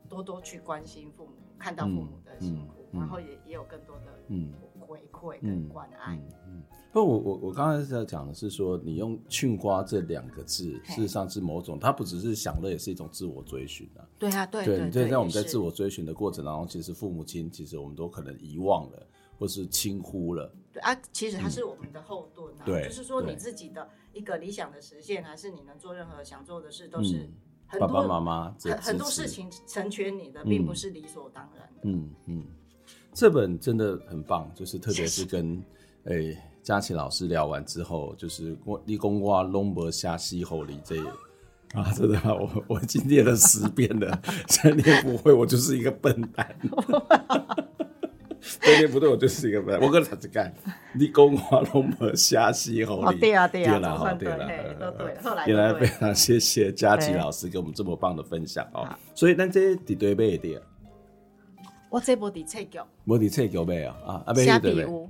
[0.08, 4.54] 多多去关心父母，看到父母的辛苦，然后也也有更多的嗯。
[4.80, 6.64] 回馈跟关爱，嗯。
[6.92, 14.02] 不，我我我刚才在讲的是说，你用“唱歌”这两个字，事实上是某种，它不只是享乐，也是一种自我追寻啊。
[14.18, 15.08] 对啊，对对对。
[15.08, 20.52] 在我们在自我追寻的过程当中，其实父母亲，其实我们都可能遗忘了，或是轻忽了。
[20.74, 22.64] 对啊，其实它是我们的后盾啊。
[22.66, 27.30] 对，就是说你自己的一个理想的实现，还是你能做任何想做的事，都是
[27.68, 31.82] 很多爸爸妈妈很很多事情成全你的，并不是理所当然的。
[31.84, 32.44] 嗯嗯，
[33.14, 35.64] 这本真的很棒，就是特别是 跟
[36.06, 36.36] 诶。
[36.62, 40.98] 佳琪老师聊完之后，就是我立功瓜龙伯下西后里这
[41.74, 46.56] 啊，真的，我 我已经念了十遍了，现在念不会，我就是一个笨蛋。
[48.62, 49.86] 对念不对，我就是一个笨蛋。
[49.86, 50.52] 我跟他子干，
[50.94, 53.20] 立功哇龙伯下西后里。
[53.20, 54.48] 对啊对啊，对了好对了，
[54.80, 55.16] 都对。
[55.22, 58.88] 后来，原来非常谢谢佳琪老师给我们这么棒的分享哦。
[59.14, 60.60] 所以咱这底对背的，
[61.90, 65.10] 我这部底册局，无底册局背啊啊，阿贝对不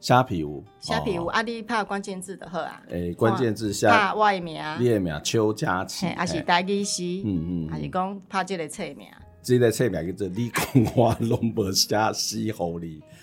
[0.00, 2.82] 虾皮屋，虾皮屋，啊你拍关键字的好啊。
[2.88, 9.06] 诶，关键字下，拍外名，你的名邱佳琪，还是台语诗，嗯嗯，还是讲拍这个册名。
[9.42, 10.66] 这个册名叫做你讲
[10.96, 12.52] 我拢无写诗予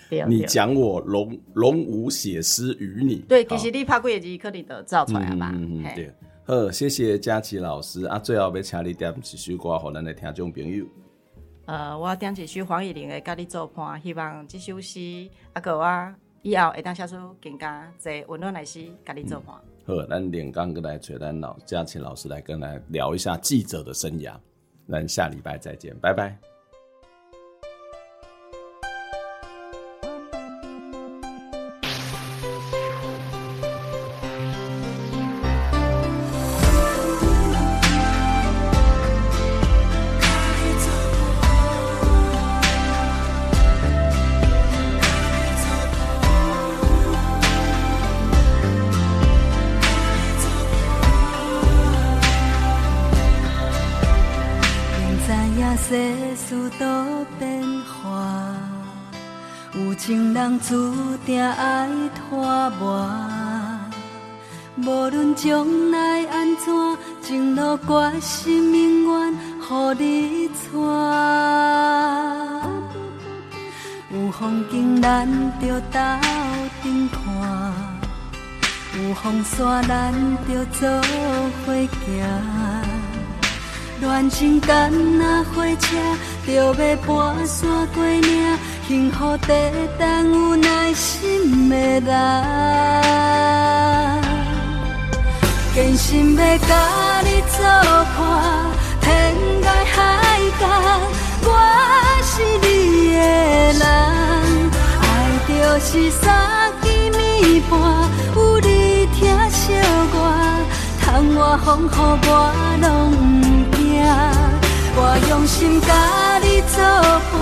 [0.10, 3.18] 你，你讲我拢拢无写诗与你。
[3.28, 5.52] 对，其实你拍几个字，可能就造出来吧。
[5.54, 6.14] 嗯嗯，对。
[6.46, 10.86] 好，谢谢佳琪老师啊，最后要请你点一首歌，给咱的听众朋友。
[11.66, 16.16] 呃，我点一首黄乙玲的《甲你作伴》，希望这首诗啊个我。
[16.44, 19.56] 以后会当写出更加侪温暖来诗，甲你做伴。
[19.86, 24.34] 好，咱连刚跟来找咱老佳琪老师来跟来聊一下记者的生涯。
[24.88, 26.53] 咱下礼拜再见，拜拜。
[64.76, 70.80] 无论将来安怎，情路决心永远予你带。
[74.12, 75.28] 有风景咱
[75.62, 76.00] 就斗
[76.82, 77.22] 阵看，
[78.96, 80.12] 有风沙咱
[80.48, 80.90] 就做
[81.66, 81.74] 伙
[82.06, 82.26] 行。
[84.02, 85.96] 恋情敢若火车，
[86.46, 88.58] 就要跋山过岭。
[88.88, 92.12] 幸福在等有耐心的人，
[95.76, 97.64] 真心要甲你作
[98.16, 98.22] 伴，
[99.02, 99.98] 天涯海
[100.60, 100.62] 角，
[101.46, 101.50] 我
[102.22, 102.66] 是你
[103.12, 103.18] 的
[103.80, 103.82] 人。
[105.02, 105.04] 爱
[105.48, 106.24] 就是三
[106.80, 107.74] 更暝半，
[108.36, 108.70] 有你
[109.08, 109.18] 疼
[109.50, 109.74] 惜
[110.14, 110.16] 我，
[111.02, 111.04] 窗
[111.34, 111.90] 外风雨
[112.28, 112.30] 我
[112.84, 112.86] 拢
[113.42, 113.82] 不惊。
[114.96, 114.98] 我
[115.28, 115.92] 用心甲
[116.38, 116.78] 你作
[117.34, 117.42] 伴，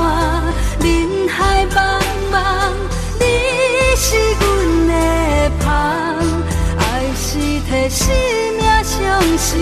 [0.79, 0.87] 人
[1.27, 1.75] 海茫
[2.31, 2.33] 茫，
[3.19, 3.21] 你
[3.97, 4.07] 是
[4.39, 4.41] 阮
[4.87, 4.91] 的
[5.61, 6.10] 香，爱是
[7.71, 8.05] 替生
[8.57, 9.61] 命相信，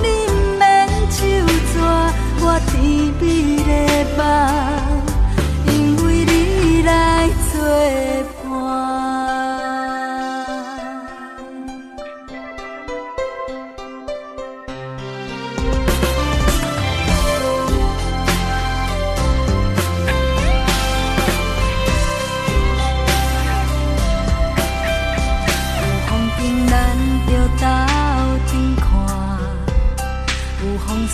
[0.00, 0.62] 你不免
[1.10, 1.18] 就
[1.74, 1.76] 抓
[2.40, 2.78] 我甜
[3.20, 3.24] 蜜
[3.64, 3.70] 的
[4.16, 4.20] 梦，
[5.66, 5.68] 因
[6.04, 6.88] 为你来
[7.50, 7.58] 作。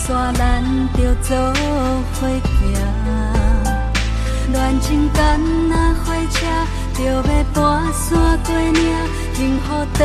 [0.07, 1.35] 山咱着做
[2.13, 2.61] 伙行，
[4.51, 6.45] 恋情干那火车，
[6.93, 7.23] 着要
[7.55, 7.55] 跋
[7.91, 8.95] 山过岭，
[9.33, 9.65] 幸福
[9.97, 9.99] 地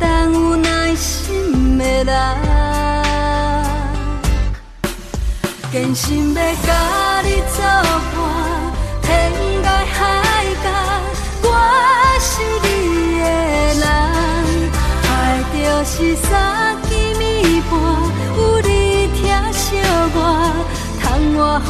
[0.00, 2.12] 等有耐心的人，
[5.70, 7.62] 坚心要甲你走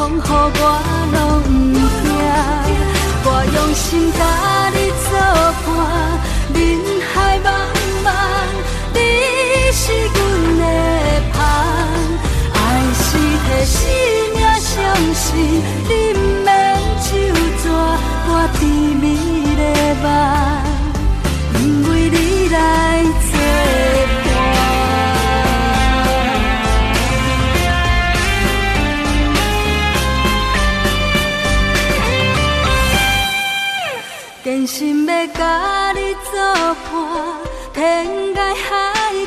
[0.05, 0.29] 风雨我
[1.13, 2.13] 拢不惊。
[3.25, 3.83] 我用心
[4.13, 4.21] 甲
[4.69, 5.09] 你作
[5.65, 5.67] 伴，
[6.53, 6.61] 人
[7.11, 7.47] 海茫
[8.05, 8.07] 茫，
[8.93, 8.97] 你
[9.73, 9.81] 是
[10.13, 10.15] 阮
[10.59, 10.63] 的
[11.33, 11.35] 盼。
[12.53, 12.55] 爱
[12.93, 13.03] 是
[13.41, 13.73] 替生
[14.35, 14.69] 命相
[15.15, 15.25] 信，
[35.33, 36.37] 甲你作
[36.85, 36.93] 伴，
[37.73, 38.05] 天
[38.35, 38.69] 涯海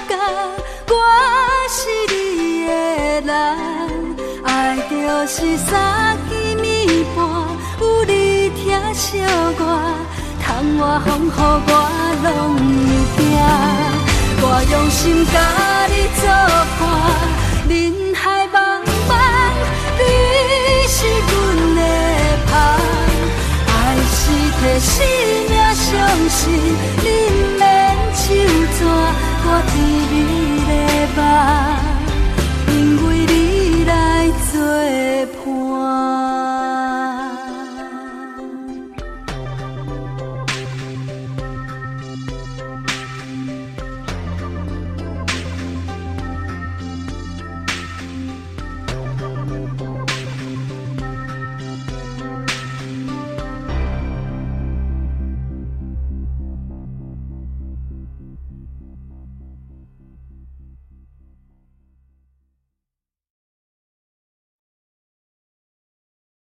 [0.09, 0.17] 角，
[0.89, 0.95] 我
[1.69, 1.79] 是
[2.15, 2.15] 你
[2.67, 2.71] 的
[3.23, 3.31] 人。
[4.45, 4.47] 爱
[4.89, 4.95] 就
[5.27, 6.33] 是三更
[6.63, 7.19] 暝半，
[7.81, 9.19] 有你疼惜
[9.59, 9.61] 我，
[10.41, 10.47] 窗
[10.79, 11.71] 外风雨我
[12.23, 13.21] 拢不惊。
[14.41, 15.37] 我用心甲
[15.89, 16.23] 你作
[16.79, 16.81] 伴，
[17.69, 18.57] 人海茫
[19.09, 19.11] 茫，
[19.99, 20.01] 你
[20.87, 20.97] 是
[21.29, 21.31] 阮
[21.75, 21.79] 的
[22.47, 22.53] 香。
[23.67, 23.71] 爱
[24.81, 24.93] 是
[25.91, 25.97] 相
[26.29, 27.63] 信，你不免
[28.13, 28.25] 手
[28.77, 29.75] 纸，我甜
[30.13, 30.27] 蜜
[30.67, 30.71] 的
[31.17, 31.88] 梦。